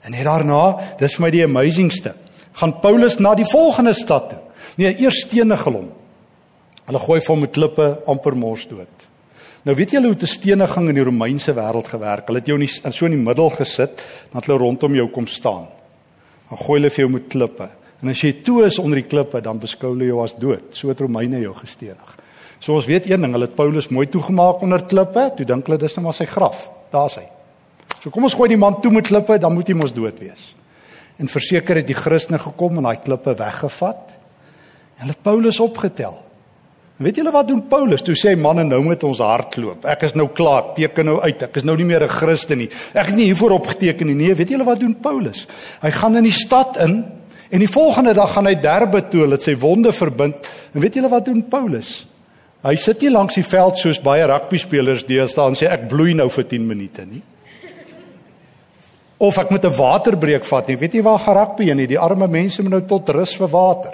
En 0.03 0.11
net 0.11 0.27
daarna, 0.27 0.61
dis 0.99 1.15
vir 1.17 1.23
my 1.25 1.31
die 1.33 1.43
amazingste, 1.45 2.13
gaan 2.59 2.75
Paulus 2.83 3.19
na 3.23 3.33
die 3.39 3.47
volgende 3.47 3.93
stad 3.97 4.29
toe. 4.33 4.39
Nee, 4.77 4.95
eers 5.03 5.23
stene 5.23 5.57
gelom. 5.57 5.91
Hulle 6.87 6.99
gooi 6.99 7.19
vir 7.21 7.31
hom 7.31 7.43
met 7.45 7.53
klippe 7.55 7.87
amper 8.09 8.35
mors 8.37 8.65
dood. 8.67 9.05
Nou 9.63 9.75
weet 9.79 9.93
julle 9.95 10.09
hoe 10.11 10.17
te 10.19 10.27
steniging 10.27 10.89
in 10.91 10.97
die 10.97 11.05
Romeinse 11.07 11.53
wêreld 11.55 11.87
gewerk. 11.87 12.27
Hulle 12.27 12.41
het 12.41 12.49
jou 12.51 12.57
in 12.59 12.67
so 12.67 13.07
in 13.07 13.15
die 13.15 13.21
middel 13.21 13.53
gesit, 13.53 14.01
dan 14.31 14.41
het 14.41 14.49
hulle 14.49 14.59
rondom 14.59 14.97
jou 14.97 15.07
kom 15.13 15.27
staan. 15.31 15.69
Dan 16.49 16.59
gooi 16.59 16.81
hulle 16.81 16.91
vir 16.91 17.05
jou 17.05 17.11
met 17.13 17.29
klippe. 17.31 17.69
En 18.03 18.11
as 18.11 18.23
jy 18.25 18.33
toe 18.43 18.65
is 18.67 18.81
onder 18.83 18.99
die 18.99 19.07
klippe, 19.07 19.39
dan 19.41 19.61
beskou 19.63 19.93
hulle 19.93 20.09
jou 20.09 20.19
as 20.25 20.35
dood. 20.35 20.73
So 20.75 20.91
het 20.91 20.99
Romeine 20.99 21.39
jou 21.39 21.53
gestenig. 21.61 22.17
So 22.59 22.75
ons 22.75 22.89
weet 22.89 23.07
een 23.07 23.23
ding, 23.23 23.31
hulle 23.35 23.47
het 23.47 23.55
Paulus 23.55 23.87
mooi 23.91 24.09
toegemaak 24.11 24.61
onder 24.63 24.83
klippe, 24.83 25.29
toe 25.37 25.47
dink 25.47 25.67
hulle 25.67 25.79
dis 25.79 25.95
nou 25.95 26.09
maar 26.09 26.17
sy 26.17 26.27
graf. 26.27 26.67
Daar's 26.91 27.15
hy. 27.21 27.25
So 28.03 28.11
kom 28.11 28.25
ons 28.27 28.35
gooi 28.35 28.49
die 28.51 28.59
man 28.59 28.81
toe 28.83 28.91
met 28.91 29.07
klippe, 29.07 29.37
dan 29.39 29.53
moet 29.55 29.69
hy 29.71 29.77
mos 29.79 29.93
dood 29.95 30.17
wees. 30.19 30.49
En 31.23 31.29
verseker 31.31 31.79
het 31.79 31.87
die 31.87 31.95
Christene 31.95 32.35
gekom 32.41 32.81
en 32.81 32.89
daai 32.89 32.99
klippe 32.99 33.31
weggevat. 33.39 34.11
En 34.97 35.05
hulle 35.05 35.15
Paulus 35.23 35.61
opgetel. 35.63 36.17
En 36.99 37.07
weet 37.07 37.21
julle 37.21 37.31
wat 37.31 37.47
doen 37.47 37.61
Paulus? 37.71 38.03
Toe 38.03 38.17
sê 38.19 38.33
hy 38.33 38.41
manne 38.43 38.65
nou 38.67 38.81
met 38.83 39.05
ons 39.07 39.23
hardloop. 39.23 39.87
Ek 39.87 40.03
is 40.09 40.17
nou 40.19 40.27
klaar, 40.35 40.73
teken 40.75 41.07
nou 41.13 41.15
uit. 41.23 41.47
Ek 41.47 41.61
is 41.61 41.63
nou 41.63 41.77
nie 41.79 41.87
meer 41.87 42.03
'n 42.03 42.11
Christen 42.11 42.57
nie. 42.57 42.69
Ek 42.93 43.07
het 43.07 43.15
nie 43.15 43.31
hiervoor 43.31 43.55
opgeteken 43.55 44.07
nie. 44.07 44.15
Nee, 44.15 44.35
weet 44.35 44.49
julle 44.49 44.65
wat 44.65 44.79
doen 44.79 44.95
Paulus? 44.99 45.47
Hy 45.81 45.91
gaan 45.91 46.17
in 46.17 46.23
die 46.23 46.31
stad 46.31 46.77
in 46.77 47.05
en 47.49 47.59
die 47.59 47.71
volgende 47.71 48.13
dag 48.13 48.33
gaan 48.33 48.45
hy 48.45 48.55
Derbe 48.55 49.07
toe, 49.07 49.31
het 49.31 49.41
sy 49.41 49.55
wonde 49.55 49.93
verbind. 49.93 50.35
En 50.73 50.81
weet 50.81 50.93
julle 50.93 51.09
wat 51.09 51.25
doen 51.25 51.47
Paulus? 51.47 52.07
Hy 52.63 52.75
sit 52.75 53.01
nie 53.01 53.11
langs 53.11 53.35
die 53.35 53.43
veld 53.43 53.77
soos 53.77 54.01
baie 54.01 54.25
rugby 54.25 54.57
spelers 54.57 55.05
deesdae 55.05 55.47
en 55.47 55.55
sê 55.55 55.71
ek 55.71 55.87
bloei 55.87 56.13
nou 56.13 56.29
vir 56.29 56.43
10 56.43 56.67
minute 56.67 57.05
nie 57.05 57.21
of 59.23 59.38
ek 59.39 59.49
moet 59.49 59.65
'n 59.65 59.77
waterbreek 59.77 60.45
vat 60.45 60.67
nie. 60.67 60.77
Weet 60.77 60.93
jy 60.93 61.01
waar 61.01 61.19
gerakbe 61.19 61.63
nie? 61.73 61.88
Die 61.88 61.99
arme 61.99 62.27
mense 62.27 62.62
moet 62.62 62.71
nou 62.71 62.81
tot 62.81 63.09
rus 63.09 63.36
vir 63.36 63.47
water. 63.47 63.93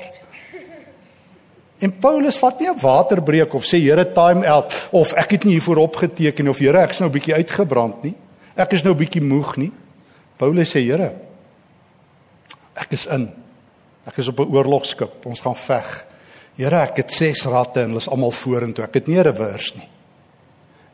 En 1.80 1.92
Paulus 2.00 2.38
vat 2.38 2.60
nie 2.60 2.70
'n 2.70 2.80
waterbreek 2.80 3.54
of 3.54 3.64
sê 3.64 3.80
Here 3.80 4.12
time 4.12 4.46
out 4.48 4.74
of 4.92 5.14
ek 5.14 5.32
het 5.32 5.44
nie 5.44 5.54
hiervoor 5.54 5.78
opgeteken 5.78 6.50
of 6.50 6.60
Here 6.60 6.82
ek's 6.82 7.00
nou 7.00 7.10
'n 7.10 7.14
bietjie 7.14 7.36
uitgebrand 7.36 8.04
nie. 8.04 8.16
Ek 8.56 8.74
is 8.74 8.84
nou 8.84 8.94
'n 8.94 8.98
bietjie 8.98 9.22
moeg 9.22 9.58
nie. 9.58 9.72
Paulus 10.38 10.76
sê 10.76 10.82
Here 10.82 11.14
ek 12.76 12.92
is 12.92 13.06
in. 13.06 13.32
Ek 14.08 14.18
is 14.18 14.28
op 14.28 14.40
'n 14.40 14.52
oorlogskip. 14.56 15.26
Ons 15.26 15.42
gaan 15.42 15.56
veg. 15.56 16.06
Here, 16.56 16.76
ek 16.76 16.98
het 16.98 17.12
6 17.12 17.46
ratte 17.46 17.82
en 17.82 17.88
hulle 17.88 17.98
is 18.00 18.10
almal 18.10 18.32
vorentoe. 18.32 18.84
Ek 18.84 18.94
het 18.94 19.08
nie 19.08 19.18
'n 19.18 19.24
reverse 19.24 19.78
nie. 19.78 19.88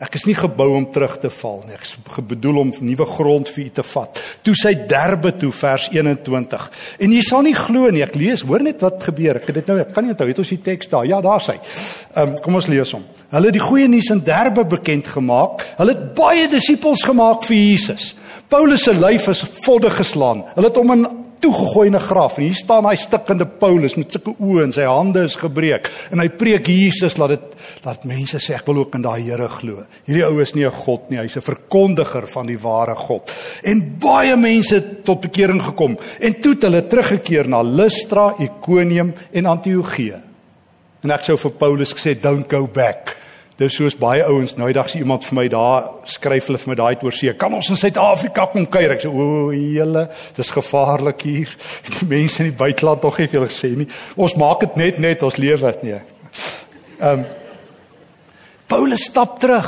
Ek 0.05 0.19
is 0.19 0.25
nie 0.29 0.35
gebou 0.37 0.67
om 0.77 0.85
terug 0.93 1.15
te 1.21 1.31
val 1.33 1.63
nie. 1.65 1.73
Ek 1.73 1.85
is 1.87 1.95
bedoel 2.29 2.59
om 2.61 2.73
nuwe 2.85 3.07
grond 3.09 3.49
vir 3.49 3.63
u 3.63 3.69
te 3.79 3.85
vat. 3.89 4.19
Toe 4.45 4.53
sy 4.57 4.73
derbe 4.89 5.31
toe 5.39 5.49
vers 5.55 5.87
21. 5.93 6.67
En 7.01 7.15
jy 7.15 7.23
sal 7.25 7.45
nie 7.47 7.55
glo 7.57 7.89
nie. 7.93 8.03
Ek 8.05 8.13
lees, 8.19 8.43
hoor 8.45 8.61
net 8.65 8.83
wat 8.85 9.01
gebeur. 9.07 9.41
Ek 9.41 9.49
het 9.49 9.59
dit 9.61 9.71
nou, 9.71 9.79
ek 9.81 9.93
kan 9.95 10.05
nie 10.05 10.13
onthou, 10.13 10.27
het 10.29 10.43
ons 10.43 10.53
die 10.53 10.61
teks 10.67 10.91
daar. 10.93 11.07
Ja, 11.09 11.23
daar 11.25 11.41
sê. 11.41 11.57
Ehm 11.57 12.35
um, 12.35 12.37
kom 12.45 12.59
ons 12.61 12.69
lees 12.69 12.93
hom. 12.93 13.05
Hulle 13.33 13.49
het 13.49 13.57
die 13.57 13.65
goeie 13.65 13.89
nuus 13.89 14.11
in 14.13 14.21
derbe 14.25 14.67
bekend 14.75 15.09
gemaak. 15.09 15.65
Hulle 15.79 15.97
het 15.97 16.07
baie 16.17 16.45
disippels 16.51 17.03
gemaak 17.07 17.47
vir 17.49 17.57
Jesus. 17.57 18.13
Paulus 18.51 18.85
se 18.85 18.93
lyf 18.93 19.27
is 19.33 19.41
voddig 19.65 19.97
geslaan. 19.97 20.45
Hulle 20.53 20.69
het 20.69 20.77
hom 20.77 20.93
in 20.93 21.07
toegegooi 21.45 21.87
in 21.87 21.95
'n 21.95 22.07
graf 22.07 22.37
en 22.37 22.43
hier 22.43 22.57
staan 22.57 22.85
hy 22.85 22.95
stikkende 22.95 23.45
Paulus 23.45 23.95
met 23.95 24.11
sulke 24.11 24.33
oë 24.39 24.63
en 24.63 24.71
sy 24.73 24.85
hande 24.89 25.23
is 25.23 25.35
gebreek 25.35 25.89
en 26.11 26.19
hy 26.19 26.29
preek 26.29 26.67
Jesus 26.67 27.17
laat 27.17 27.29
dit 27.29 27.55
laat 27.85 28.05
mense 28.05 28.37
sê 28.41 28.55
ek 28.55 28.65
wil 28.65 28.81
ook 28.81 28.95
in 28.95 29.01
daai 29.01 29.21
Here 29.25 29.47
glo. 29.47 29.85
Hierdie 30.05 30.25
ou 30.25 30.41
is 30.41 30.55
nie 30.55 30.65
'n 30.65 30.71
god 30.71 31.09
nie, 31.09 31.17
hy's 31.17 31.37
'n 31.37 31.41
verkondiger 31.41 32.27
van 32.27 32.45
die 32.45 32.57
ware 32.57 32.95
God. 32.95 33.31
En 33.63 33.97
baie 33.99 34.35
mense 34.35 35.03
tot 35.03 35.21
bekering 35.21 35.61
gekom 35.61 35.97
en 36.19 36.41
toe 36.41 36.53
het 36.53 36.61
hulle 36.61 36.87
teruggekeer 36.87 37.47
na 37.47 37.61
Lystra, 37.61 38.35
Ikonium 38.39 39.13
en 39.31 39.45
Antiochië. 39.45 40.21
En 41.03 41.11
ek 41.11 41.23
sou 41.23 41.37
vir 41.37 41.51
Paulus 41.51 41.93
gesê 41.93 42.19
don't 42.19 42.49
go 42.49 42.67
back. 42.67 43.24
Dis 43.55 43.77
soos 43.77 43.95
baie 43.95 44.23
ouens 44.27 44.57
nou 44.59 44.67
eendag 44.67 44.89
sien 44.91 45.05
iemand 45.05 45.23
vir 45.23 45.37
my 45.37 45.45
daar 45.51 45.85
skryf 46.11 46.49
hulle 46.49 46.59
vir 46.59 46.71
my 46.73 46.75
daai 46.75 47.05
oor 47.07 47.15
see. 47.15 47.31
Kan 47.39 47.55
ons 47.55 47.69
in 47.71 47.79
Suid-Afrika 47.79 48.49
kom 48.51 48.67
kuier? 48.67 48.97
Ek 48.97 49.05
sê 49.05 49.11
o, 49.11 49.47
julle, 49.55 50.09
dis 50.35 50.51
gevaarlik 50.57 51.23
hier. 51.23 51.55
Die 51.95 52.09
mense 52.11 52.43
in 52.43 52.51
die 52.51 52.57
buiteland 52.59 53.03
tog 53.05 53.21
het 53.21 53.31
julle 53.31 53.47
gesê 53.47 53.71
nie. 53.79 53.87
Ons 54.19 54.35
maak 54.41 54.65
dit 54.65 54.77
net 54.81 54.99
net 54.99 55.23
ons 55.23 55.39
lewe 55.39 55.71
nie. 55.85 55.97
Ehm 56.99 57.09
um, 57.13 57.25
Paulus 58.65 59.03
stap 59.05 59.35
terug. 59.39 59.67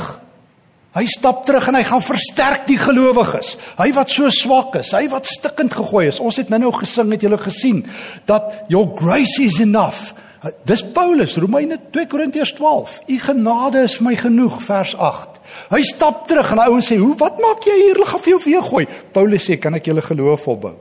Hy 0.96 1.04
stap 1.06 1.44
terug 1.46 1.68
en 1.70 1.76
hy 1.78 1.84
gaan 1.86 2.02
versterk 2.02 2.64
die 2.66 2.78
gelowiges. 2.80 3.52
Hy 3.78 3.92
wat 3.94 4.10
so 4.10 4.26
swak 4.34 4.80
is, 4.80 4.90
hy 4.96 5.04
wat 5.12 5.28
stikkend 5.30 5.76
gegooi 5.78 6.08
is. 6.08 6.18
Ons 6.18 6.40
het 6.40 6.50
nou-nou 6.50 6.72
gesing, 6.80 7.12
het 7.14 7.22
julle 7.22 7.38
gesien 7.38 7.84
dat 8.26 8.66
your 8.72 8.90
grace 8.98 9.38
is 9.44 9.60
enough. 9.62 10.10
Dis 10.62 10.84
Paulus, 10.94 11.34
Romeine 11.36 11.80
2 11.90 12.06
Korintiërs 12.06 12.52
12. 12.54 13.00
U 13.10 13.16
genade 13.18 13.82
is 13.82 13.96
vir 13.98 14.06
my 14.06 14.14
genoeg, 14.18 14.60
vers 14.62 14.92
8. 14.94 15.40
Hy 15.72 15.80
stap 15.82 16.28
terug 16.30 16.52
en 16.54 16.60
hy 16.62 16.66
ouens 16.70 16.90
sê, 16.90 16.98
"Hoe 16.98 17.16
wat 17.18 17.40
maak 17.42 17.64
jy 17.64 17.74
hier? 17.74 17.98
Lig 17.98 18.14
af 18.14 18.24
jou 18.24 18.38
weer 18.44 18.62
gooi." 18.62 18.86
Paulus 19.12 19.50
sê, 19.50 19.58
"Kan 19.58 19.74
ek 19.74 19.86
julle 19.86 20.02
geloof 20.02 20.46
opbou? 20.46 20.74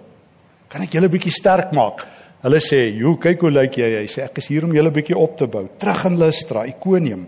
Kan 0.70 0.82
ek 0.82 0.92
julle 0.92 1.10
bietjie 1.10 1.32
sterk 1.32 1.72
maak?" 1.72 2.06
Hulle 2.44 2.60
sê, 2.60 2.96
"Jo, 2.96 3.16
kyk 3.16 3.42
hoe 3.42 3.52
lyk 3.52 3.76
jy." 3.76 4.02
Hy 4.02 4.06
sê, 4.06 4.24
"Ek 4.26 4.38
is 4.38 4.48
hier 4.48 4.64
om 4.64 4.72
julle 4.72 4.92
bietjie 4.92 5.18
op 5.18 5.38
te 5.38 5.48
bou." 5.48 5.68
Terug 5.80 6.06
in 6.06 6.20
Lystra, 6.20 6.66
Ikonium. 6.66 7.28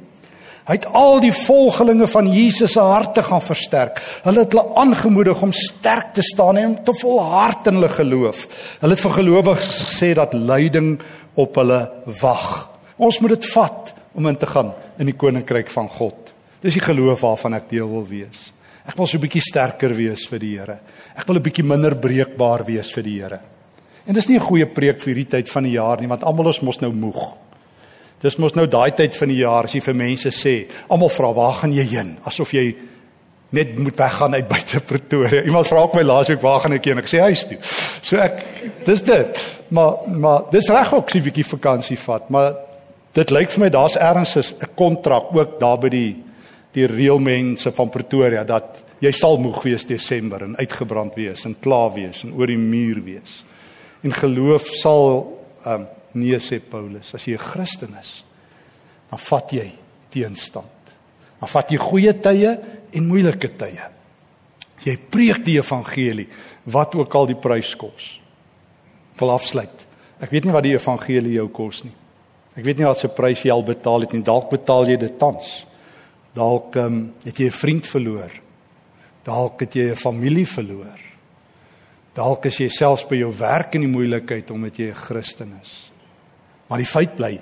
Hy 0.69 0.75
het 0.77 0.85
al 0.93 1.19
die 1.19 1.33
volgelinge 1.33 2.05
van 2.07 2.27
Jesus 2.29 2.75
se 2.75 2.79
harte 2.79 3.23
gaan 3.23 3.41
versterk. 3.41 4.01
Hulle 4.21 4.43
het 4.43 4.51
hulle 4.53 4.75
aangemoedig 4.75 5.41
om 5.41 5.51
sterk 5.51 6.13
te 6.13 6.21
staan 6.21 6.57
en 6.57 6.83
te 6.83 6.93
volhard 6.93 7.65
in 7.71 7.73
hulle 7.79 7.89
geloof. 7.89 8.43
Hulle 8.79 8.93
het 8.93 9.01
vir 9.01 9.11
gelowiges 9.11 9.79
gesê 9.87 10.13
dat 10.13 10.33
lyding 10.37 10.99
op 11.39 11.55
hulle 11.61 11.79
wag. 12.19 12.49
Ons 12.97 13.19
moet 13.23 13.37
dit 13.37 13.49
vat. 13.53 13.95
om 14.19 14.27
in 14.27 14.37
te 14.37 14.47
gaan 14.49 14.73
in 14.99 15.09
die 15.09 15.17
koninkryk 15.17 15.69
van 15.71 15.87
God. 15.89 16.33
Dis 16.63 16.75
die 16.75 16.83
geloof 16.83 17.21
waarvan 17.23 17.55
ek 17.59 17.69
deel 17.71 17.87
wil 17.87 18.05
wees. 18.07 18.49
Ek 18.83 18.97
wil 18.97 19.07
so 19.07 19.17
'n 19.17 19.21
bietjie 19.21 19.41
sterker 19.41 19.93
wees 19.95 20.25
vir 20.27 20.39
die 20.39 20.57
Here. 20.57 20.79
Ek 21.15 21.27
wil 21.27 21.37
'n 21.37 21.43
bietjie 21.43 21.63
minder 21.63 21.95
breekbaar 21.95 22.65
wees 22.65 22.91
vir 22.91 23.03
die 23.03 23.21
Here. 23.21 23.39
En 24.07 24.13
dis 24.13 24.27
nie 24.27 24.37
'n 24.37 24.41
goeie 24.41 24.65
preek 24.65 24.99
vir 24.99 25.13
hierdie 25.13 25.29
tyd 25.29 25.49
van 25.49 25.63
die 25.63 25.77
jaar 25.77 26.01
nie, 26.01 26.07
want 26.07 26.23
almal 26.23 26.49
is 26.49 26.61
mos 26.61 26.81
nou 26.81 26.91
moeg. 26.91 27.37
Dis 28.19 28.37
mos 28.37 28.53
nou 28.55 28.65
daai 28.67 28.91
tyd 28.91 29.15
van 29.15 29.29
die 29.29 29.37
jaar 29.37 29.63
as 29.63 29.73
jy 29.73 29.81
vir 29.81 29.93
mense 29.93 30.29
sê, 30.29 30.67
almal 30.89 31.09
vra, 31.09 31.33
"Waar 31.33 31.53
gaan 31.53 31.73
jy 31.73 31.83
heen?" 31.83 32.17
asof 32.25 32.51
jy 32.51 32.75
net 33.49 33.77
moet 33.77 33.95
weggaan 33.97 34.33
uit 34.33 34.47
buite 34.47 34.79
Pretoria. 34.91 35.41
Iemand 35.43 35.67
vra 35.67 35.81
ook 35.81 35.93
my 35.93 36.01
laasweek, 36.01 36.41
"Waar 36.41 36.59
gaan 36.59 36.73
ek 36.73 36.85
heen?" 36.85 36.97
Ek 36.97 37.09
sê 37.09 37.19
huis 37.19 37.47
toe. 37.47 37.57
So 38.01 38.17
ek 38.17 38.45
dis 38.85 39.01
dit. 39.01 39.61
Maar 39.67 39.93
maar 40.07 40.49
dis 40.51 40.69
reg 40.69 40.93
ook 40.93 41.13
'n 41.13 41.23
bietjie 41.23 41.45
vakansie 41.45 41.99
vat, 41.99 42.29
maar 42.29 42.55
dit 43.13 43.29
lyk 43.29 43.49
vir 43.49 43.59
my 43.59 43.69
daar's 43.69 43.95
ergens 43.95 44.53
'n 44.53 44.75
kontrak 44.75 45.35
ook 45.35 45.59
daar 45.59 45.77
by 45.77 45.89
die 45.89 46.23
die 46.71 46.85
reël 46.85 47.19
mense 47.19 47.71
van 47.71 47.89
Pretoria 47.89 48.43
dat 48.43 48.83
jy 48.99 49.11
sal 49.11 49.37
moeg 49.37 49.63
wees 49.63 49.85
Desember 49.85 50.43
en 50.43 50.57
uitgebrand 50.57 51.15
wees 51.15 51.45
en 51.45 51.55
klaar 51.59 51.93
wees 51.93 52.23
en 52.23 52.33
oor 52.33 52.47
die 52.47 52.57
muur 52.57 53.03
wees. 53.03 53.43
En 54.03 54.13
geloof 54.13 54.67
sal 54.67 55.39
ehm 55.65 55.81
um, 55.81 55.87
nee 56.11 56.39
sê 56.39 56.59
Paulus, 56.59 57.13
as 57.13 57.25
jy 57.25 57.33
'n 57.33 57.37
Christen 57.37 57.95
is, 58.01 58.23
dan 59.09 59.19
vat 59.19 59.51
jy 59.51 59.71
teenstand. 60.09 60.65
Dan 61.39 61.49
vat 61.49 61.69
jy 61.71 61.77
goeie 61.77 62.13
tye 62.13 62.59
en 62.93 63.07
moeilike 63.07 63.51
tye. 63.57 63.87
Jy 64.85 64.95
preek 65.11 65.43
die 65.45 65.57
evangelie 65.59 66.27
wat 66.71 66.95
ook 66.95 67.15
al 67.15 67.27
die 67.27 67.39
prys 67.39 67.73
kos. 67.75 68.19
Wil 69.19 69.33
afsluit. 69.33 69.85
Ek 70.19 70.31
weet 70.31 70.45
nie 70.45 70.55
wat 70.55 70.63
die 70.63 70.75
evangelie 70.75 71.35
jou 71.35 71.47
kos 71.51 71.83
nie. 71.83 71.95
Ek 72.55 72.63
weet 72.65 72.79
nie 72.79 72.87
wat 72.87 72.99
se 72.99 73.11
prys 73.11 73.43
jy 73.45 73.51
al 73.53 73.63
betaal 73.63 74.05
het 74.05 74.13
nie. 74.15 74.23
Dalk 74.25 74.49
betaal 74.51 74.87
jy 74.87 74.97
dit 74.99 75.19
tans. 75.19 75.65
Dalk 76.35 76.75
um, 76.79 77.13
het 77.25 77.39
jy 77.39 77.47
'n 77.47 77.59
vriend 77.59 77.87
verloor. 77.87 78.31
Dalk 79.23 79.61
het 79.61 79.75
jy 79.75 79.91
'n 79.91 79.95
familie 79.95 80.47
verloor. 80.47 80.99
Dalk 82.13 82.45
is 82.45 82.57
jy 82.57 82.69
selfs 82.69 83.07
by 83.07 83.15
jou 83.15 83.31
werk 83.37 83.75
in 83.75 83.81
die 83.81 83.91
moeilikheid 83.91 84.51
omdat 84.51 84.77
jy 84.77 84.89
'n 84.89 84.95
Christen 84.95 85.59
is. 85.61 85.91
Maar 86.67 86.77
die 86.77 86.85
feit 86.85 87.15
bly, 87.15 87.39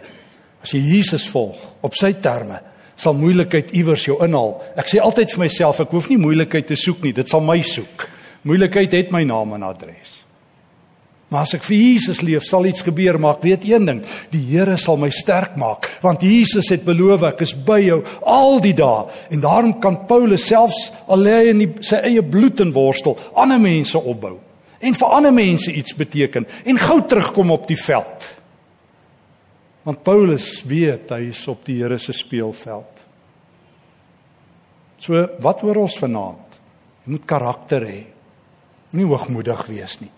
as 0.61 0.71
jy 0.71 0.79
Jesus 0.79 1.29
volg 1.29 1.57
op 1.81 1.93
sy 1.93 2.13
terme, 2.13 2.61
sal 2.97 3.15
moeilikheid 3.17 3.71
iewers 3.77 4.07
jou 4.07 4.17
inhaal. 4.25 4.55
Ek 4.79 4.89
sê 4.91 5.01
altyd 5.03 5.33
vir 5.33 5.43
myself, 5.45 5.81
ek 5.83 5.93
hoef 5.95 6.09
nie 6.11 6.19
moeilikheid 6.21 6.69
te 6.71 6.77
soek 6.79 7.03
nie, 7.05 7.13
dit 7.15 7.29
sal 7.29 7.43
my 7.45 7.59
soek. 7.65 8.07
Moeilikheid 8.47 8.95
het 8.97 9.11
my 9.13 9.23
naam 9.27 9.53
en 9.57 9.67
adres. 9.67 10.15
Maar 11.27 11.43
as 11.43 11.57
ek 11.57 11.65
vir 11.67 11.75
Jesus 11.75 12.21
leef, 12.23 12.45
sal 12.47 12.65
iets 12.69 12.85
gebeur, 12.87 13.17
maar 13.19 13.35
ek 13.35 13.43
weet 13.43 13.65
een 13.67 13.87
ding, 13.89 13.97
die 14.31 14.43
Here 14.47 14.77
sal 14.79 14.95
my 14.99 15.09
sterk 15.11 15.57
maak, 15.59 15.89
want 15.99 16.23
Jesus 16.23 16.71
het 16.71 16.85
beloof 16.87 17.25
ek 17.27 17.43
is 17.43 17.51
by 17.67 17.81
jou 17.83 17.99
al 18.23 18.61
die 18.63 18.71
dae. 18.77 19.09
En 19.35 19.43
daarom 19.43 19.75
kan 19.83 20.05
Paulus 20.07 20.47
selfs 20.47 20.87
al 21.05 21.25
lê 21.27 21.37
hy 21.41 21.51
in 21.51 21.63
die, 21.65 21.69
sy 21.83 21.99
eie 22.07 22.23
bloed 22.23 22.63
en 22.63 22.71
worstel, 22.75 23.17
ander 23.35 23.59
mense 23.59 23.99
opbou 23.99 24.37
en 24.79 24.93
vir 24.93 25.13
ander 25.13 25.33
mense 25.33 25.71
iets 25.73 25.95
beteken 25.97 26.45
en 26.65 26.79
gou 26.79 26.99
terugkom 27.09 27.51
op 27.51 27.67
die 27.69 27.79
veld. 27.79 28.27
Want 29.87 30.03
Paulus 30.03 30.65
weet 30.67 31.13
hy 31.15 31.29
is 31.31 31.45
op 31.47 31.61
die 31.63 31.77
Here 31.79 31.95
se 32.01 32.11
speelveld. 32.11 33.03
So 34.99 35.21
wat 35.39 35.61
oor 35.63 35.79
ons 35.85 35.95
vanaand? 36.01 36.57
Jy 37.05 37.13
moet 37.13 37.27
karakter 37.29 37.85
hê. 37.87 38.01
Moenie 38.91 39.07
hoogmoedig 39.07 39.61
wees 39.71 39.95
nie. 40.01 40.11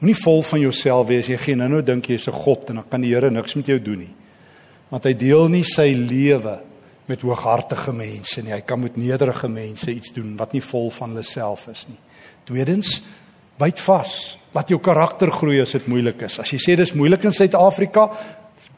Moenie 0.00 0.16
vol 0.16 0.40
van 0.48 0.62
jouself 0.62 1.10
wees 1.10 1.28
jy 1.28 1.36
geen 1.42 1.60
nou 1.60 1.82
dink 1.82 2.08
jy's 2.08 2.28
'n 2.28 2.32
god 2.32 2.70
en 2.70 2.76
dan 2.76 2.88
kan 2.88 3.00
die 3.02 3.12
Here 3.12 3.30
niks 3.30 3.54
met 3.56 3.66
jou 3.66 3.78
doen 3.78 3.98
nie. 3.98 4.14
Want 4.88 5.04
hy 5.04 5.12
deel 5.12 5.48
nie 5.48 5.64
sy 5.64 5.92
lewe 5.92 6.60
met 7.06 7.20
hooghartige 7.20 7.92
mense 7.92 8.42
nie. 8.42 8.52
Hy 8.52 8.60
kan 8.60 8.80
met 8.80 8.96
nederige 8.96 9.48
mense 9.48 9.90
iets 9.90 10.12
doen 10.12 10.36
wat 10.36 10.52
nie 10.52 10.62
vol 10.62 10.90
van 10.90 11.10
hulle 11.10 11.22
self 11.22 11.68
is 11.68 11.86
nie. 11.88 11.98
Tweedens, 12.44 13.02
byt 13.58 13.80
vas. 13.80 14.38
Laat 14.54 14.68
jou 14.68 14.78
karakter 14.78 15.30
groei 15.30 15.60
as 15.60 15.72
dit 15.72 15.86
moeilik 15.86 16.22
is. 16.22 16.38
As 16.38 16.50
jy 16.50 16.58
sê 16.58 16.76
dis 16.76 16.94
moeilik 16.94 17.24
in 17.24 17.32
Suid-Afrika, 17.32 18.10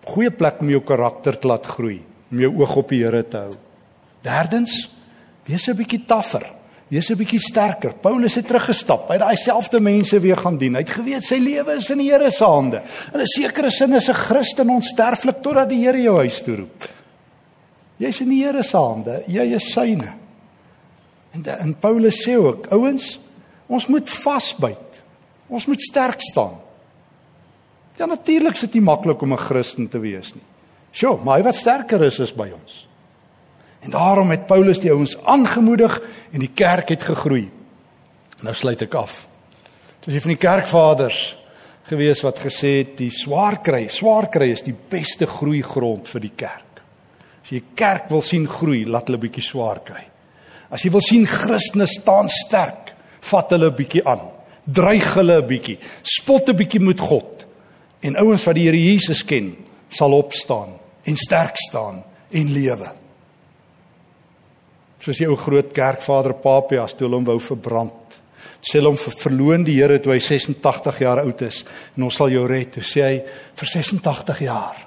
goeie 0.09 0.31
plek 0.31 0.61
om 0.61 0.71
jou 0.73 0.81
karakter 0.87 1.39
te 1.39 1.49
laat 1.51 1.67
groei, 1.67 1.99
om 2.33 2.41
jou 2.41 2.53
oog 2.61 2.77
op 2.77 2.89
die 2.89 3.03
Here 3.05 3.23
te 3.29 3.37
hou. 3.37 3.57
Derdens, 4.23 4.89
wees 5.47 5.69
'n 5.69 5.77
bietjie 5.77 6.05
taffer. 6.07 6.59
Wees 6.89 7.11
'n 7.11 7.17
bietjie 7.17 7.41
sterker. 7.41 7.95
Paulus 7.95 8.35
het 8.35 8.47
teruggestap. 8.47 9.09
Hy 9.09 9.15
het 9.15 9.21
daai 9.21 9.37
selfde 9.37 9.81
mense 9.81 10.21
weer 10.21 10.37
gaan 10.37 10.57
dien. 10.57 10.75
Hy 10.75 10.81
het 10.81 10.91
geweet 10.91 11.25
sy 11.25 11.37
lewe 11.37 11.77
is 11.77 11.91
in 11.91 11.99
die 11.99 12.11
Here 12.11 12.31
se 12.31 12.45
hande. 12.45 12.83
In 13.13 13.21
'n 13.21 13.27
sekere 13.27 13.71
sin 13.71 13.93
is 13.93 14.09
'n 14.09 14.15
Christen 14.15 14.71
onsterflik 14.71 15.43
totdat 15.43 15.69
die 15.69 15.85
Here 15.85 16.03
jou 16.03 16.17
huis 16.17 16.43
toe 16.43 16.57
roep. 16.57 16.89
Jy's 17.99 18.21
in 18.21 18.29
die 18.29 18.45
Here 18.45 18.63
se 18.63 18.77
hande. 18.77 19.23
Jy 19.27 19.55
is 19.55 19.73
syne. 19.73 20.15
En 21.33 21.45
en 21.45 21.75
Paulus 21.79 22.29
sê 22.29 22.37
ook, 22.37 22.67
ouens, 22.67 23.21
ons 23.67 23.87
moet 23.87 24.11
vasbyt. 24.11 25.03
Ons 25.49 25.67
moet 25.67 25.81
sterk 25.81 26.21
staan. 26.21 26.68
Ja 27.99 28.07
natuurlik 28.07 28.55
is 28.55 28.61
dit 28.61 28.79
nie 28.79 28.87
maklik 28.87 29.23
om 29.23 29.33
'n 29.33 29.37
Christen 29.39 29.89
te 29.89 29.99
wees 29.99 30.35
nie. 30.35 30.45
Sjoe, 30.93 31.19
maar 31.25 31.39
hy 31.39 31.43
wat 31.43 31.57
sterker 31.57 32.03
is 32.03 32.19
is 32.19 32.35
by 32.35 32.51
ons. 32.55 32.87
En 33.81 33.91
daarom 33.91 34.31
het 34.31 34.47
Paulus 34.47 34.81
die 34.81 34.91
ouens 34.91 35.17
aangemoedig 35.23 36.01
en 36.33 36.41
die 36.41 36.53
kerk 36.55 36.89
het 36.89 37.03
gegroei. 37.03 37.51
Nou 38.43 38.55
sluit 38.55 38.83
ek 38.83 38.95
af. 38.95 39.27
Dis 40.05 40.15
een 40.15 40.21
van 40.21 40.31
die 40.31 40.41
kerkvaders 40.41 41.37
gewees 41.89 42.23
wat 42.23 42.39
gesê 42.39 42.79
het 42.79 42.97
die 42.97 43.11
swaar 43.11 43.61
kry, 43.65 43.87
swaar 43.89 44.29
kry 44.29 44.51
is 44.51 44.63
die 44.63 44.77
beste 44.91 45.27
groeigrond 45.27 46.09
vir 46.09 46.21
die 46.21 46.35
kerk. 46.37 46.83
As 47.43 47.51
jy 47.51 47.63
kerk 47.75 48.11
wil 48.11 48.23
sien 48.23 48.47
groei, 48.49 48.85
laat 48.85 49.09
hulle 49.09 49.21
bietjie 49.23 49.43
swaar 49.43 49.81
kry. 49.85 50.05
As 50.71 50.85
jy 50.85 50.91
wil 50.93 51.05
sien 51.05 51.27
Christene 51.27 51.87
staan 51.89 52.29
sterk, 52.29 52.93
vat 53.31 53.55
hulle 53.57 53.71
bietjie 53.73 54.05
aan. 54.05 54.27
Dreig 54.65 55.15
hulle 55.17 55.41
bietjie. 55.49 55.79
Spot 56.03 56.49
'n 56.49 56.57
bietjie 56.57 56.81
met 56.81 57.01
God. 57.01 57.38
En 58.05 58.19
ouens 58.23 58.45
wat 58.47 58.57
die 58.59 58.69
Here 58.69 58.79
Jesus 58.79 59.25
ken, 59.27 59.53
sal 59.91 60.15
opstaan 60.15 60.77
en 61.09 61.17
sterk 61.17 61.57
staan 61.59 62.03
en 62.31 62.53
lewe. 62.53 62.91
Soos 65.03 65.21
die 65.21 65.29
ou 65.29 65.39
groot 65.39 65.71
kerkvader 65.75 66.37
Papias 66.43 66.95
toe 66.99 67.09
hom 67.11 67.27
wou 67.27 67.39
verbrand. 67.43 68.19
Sê 68.59 68.83
hom 68.83 68.99
verloon 68.99 69.65
die 69.67 69.79
Here 69.79 70.01
toe 70.03 70.17
hy 70.17 70.21
86 70.23 71.03
jaar 71.05 71.23
oud 71.23 71.43
is 71.47 71.63
en 71.97 72.07
ons 72.09 72.19
sal 72.21 72.33
jou 72.35 72.45
red. 72.51 72.73
Toe 72.75 72.85
sê 72.85 73.05
hy 73.07 73.17
vir 73.59 73.73
86 73.75 74.45
jaar 74.47 74.85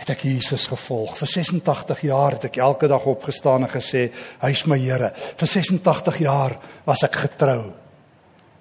het 0.00 0.10
ek 0.12 0.26
Jesus 0.28 0.66
gevolg. 0.68 1.14
Vir 1.16 1.30
86 1.30 2.04
jaar 2.10 2.36
het 2.36 2.48
ek 2.50 2.60
elke 2.60 2.90
dag 2.90 3.06
opgestaan 3.08 3.64
en 3.64 3.72
gesê 3.72 4.06
hy 4.42 4.52
is 4.52 4.66
my 4.68 4.78
Here. 4.80 5.10
Vir 5.14 5.48
86 5.48 6.20
jaar 6.26 6.58
was 6.84 7.04
ek 7.08 7.16
getrou. 7.24 7.72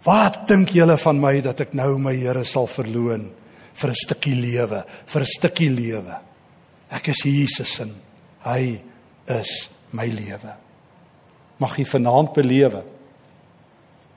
Wat 0.04 0.43
dink 0.47 0.73
julle 0.76 0.97
van 0.99 1.19
my 1.19 1.38
dat 1.43 1.63
ek 1.67 1.76
nou 1.76 1.97
my 1.99 2.15
Here 2.15 2.43
sal 2.47 2.67
verloon? 2.71 3.30
Vir 3.73 3.89
'n 3.89 3.95
stukkie 3.95 4.36
lewe, 4.36 4.83
vir 5.05 5.21
'n 5.21 5.25
stukkie 5.25 5.69
lewe. 5.69 6.19
Ek 6.91 7.07
is 7.07 7.23
Jesus 7.25 7.69
se. 7.75 7.88
Hy 8.45 8.81
is 9.27 9.69
my 9.91 10.05
lewe. 10.05 10.53
Mag 11.59 11.77
jy 11.77 11.86
vanaand 11.86 12.33
belewe 12.33 12.83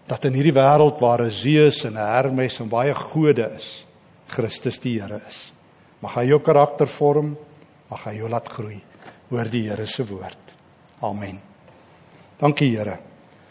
dat 0.07 0.25
in 0.25 0.37
hierdie 0.39 0.55
wêreld 0.55 1.01
waar 1.03 1.25
Zeus 1.31 1.85
en 1.85 1.97
Hermes 1.99 2.61
en 2.61 2.69
baie 2.71 2.95
gode 2.95 3.47
is, 3.57 3.85
Christus 4.29 4.79
die 4.79 5.01
Here 5.01 5.21
is. 5.29 5.53
Mag 6.03 6.15
hy 6.15 6.29
jou 6.31 6.39
karakter 6.41 6.87
vorm, 6.87 7.37
mag 7.91 8.05
hy 8.07 8.17
jou 8.21 8.31
laat 8.31 8.49
groei 8.49 8.81
oor 9.31 9.51
die 9.51 9.65
Here 9.69 9.87
se 9.87 10.07
woord. 10.07 10.55
Amen. 11.03 11.41
Dankie 12.39 12.71
Here 12.77 12.99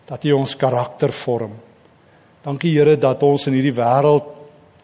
dat 0.06 0.26
U 0.26 0.36
ons 0.38 0.56
karakter 0.56 1.12
vorm. 1.12 1.56
Dankie 2.46 2.76
Here 2.76 2.96
dat 2.96 3.24
ons 3.24 3.48
in 3.50 3.58
hierdie 3.58 3.76
wêreld 3.76 4.35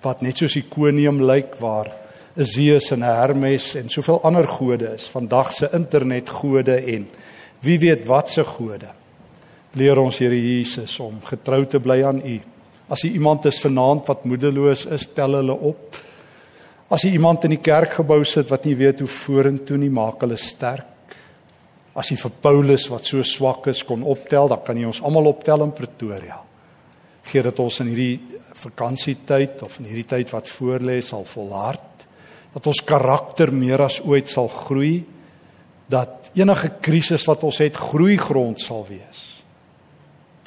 wat 0.02 0.22
net 0.26 0.42
soos 0.42 0.58
Ikonium 0.58 1.22
lyk 1.28 1.58
waar 1.62 1.92
Zeus 2.36 2.92
en 2.96 3.04
Hermes 3.04 3.74
en 3.76 3.90
soveel 3.92 4.22
ander 4.26 4.48
gode 4.48 4.94
is, 4.96 5.10
vandag 5.12 5.52
se 5.54 5.70
internetgode 5.76 6.78
en 6.94 7.08
wie 7.62 7.78
weet 7.80 8.06
wat 8.10 8.32
se 8.32 8.44
gode. 8.48 8.90
Leer 9.78 10.00
ons 10.00 10.20
Here 10.20 10.38
Jesus 10.38 10.98
om 11.00 11.20
getrou 11.28 11.66
te 11.70 11.80
bly 11.80 12.02
aan 12.08 12.22
U. 12.24 12.38
As 12.92 13.04
jy 13.06 13.14
iemand 13.16 13.46
is 13.48 13.60
vanaand 13.64 14.08
wat 14.10 14.26
moedeloos 14.28 14.86
is, 14.92 15.08
tel 15.16 15.38
hulle 15.38 15.56
op. 15.56 16.00
As 16.92 17.06
jy 17.06 17.14
iemand 17.16 17.46
in 17.48 17.56
die 17.56 17.64
kerkgebou 17.64 18.20
sit 18.28 18.50
wat 18.52 18.66
nie 18.68 18.76
weet 18.80 19.04
hoe 19.04 19.12
vorentoe 19.12 19.78
nie, 19.80 19.92
maak 19.94 20.26
hulle 20.26 20.40
sterk. 20.40 21.16
As 21.96 22.12
jy 22.12 22.18
vir 22.20 22.34
Paulus 22.44 22.88
wat 22.92 23.08
so 23.08 23.24
swak 23.28 23.70
is 23.72 23.84
kon 23.88 24.04
optel, 24.08 24.50
dan 24.52 24.64
kan 24.66 24.80
jy 24.80 24.90
ons 24.90 25.04
almal 25.08 25.32
optel 25.32 25.64
in 25.68 25.76
Pretoria. 25.76 26.40
Gee 27.28 27.44
dat 27.44 27.60
ons 27.64 27.80
in 27.84 27.92
hierdie 27.92 28.41
vakansietyd 28.62 29.64
of 29.66 29.80
in 29.80 29.90
hierdie 29.90 30.10
tyd 30.10 30.32
wat 30.34 30.50
voorlê 30.50 31.00
sal 31.06 31.26
volhard 31.28 32.06
dat 32.52 32.68
ons 32.68 32.84
karakter 32.84 33.52
meer 33.56 33.82
as 33.86 34.02
ooit 34.04 34.30
sal 34.30 34.50
groei 34.52 35.02
dat 35.92 36.32
enige 36.38 36.72
krisis 36.84 37.26
wat 37.28 37.44
ons 37.48 37.60
het 37.64 37.76
groei 37.76 38.18
grond 38.20 38.60
sal 38.60 38.86
wees. 38.88 39.22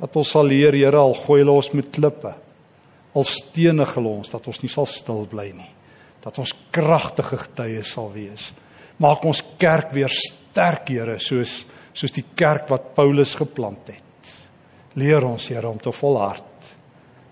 Dat 0.01 0.17
ons 0.17 0.31
sal 0.37 0.49
leer 0.49 0.77
Here 0.77 1.01
al 1.01 1.15
gooi 1.17 1.43
hulle 1.43 1.57
ons 1.61 1.73
met 1.77 1.91
klippe 1.93 2.33
al 3.15 3.27
stene 3.29 3.87
gelons 3.87 4.33
dat 4.33 4.47
ons 4.51 4.61
nie 4.63 4.73
sal 4.73 4.89
stil 4.91 5.25
bly 5.31 5.51
nie. 5.55 5.71
Dat 6.25 6.39
ons 6.41 6.55
kragtige 6.75 7.39
getuies 7.45 7.93
sal 7.95 8.11
wees. 8.15 8.51
Maak 8.99 9.25
ons 9.29 9.43
kerk 9.61 9.93
weer 9.95 10.13
sterk, 10.13 10.89
Here, 10.89 11.19
soos 11.19 11.65
soos 11.95 12.11
die 12.11 12.25
kerk 12.35 12.67
wat 12.73 12.89
Paulus 12.97 13.37
geplant 13.39 13.93
het. 13.93 14.31
Leer 14.99 15.23
ons, 15.27 15.47
Here, 15.49 15.69
om 15.69 15.79
te 15.79 15.93
volhard 15.95 16.54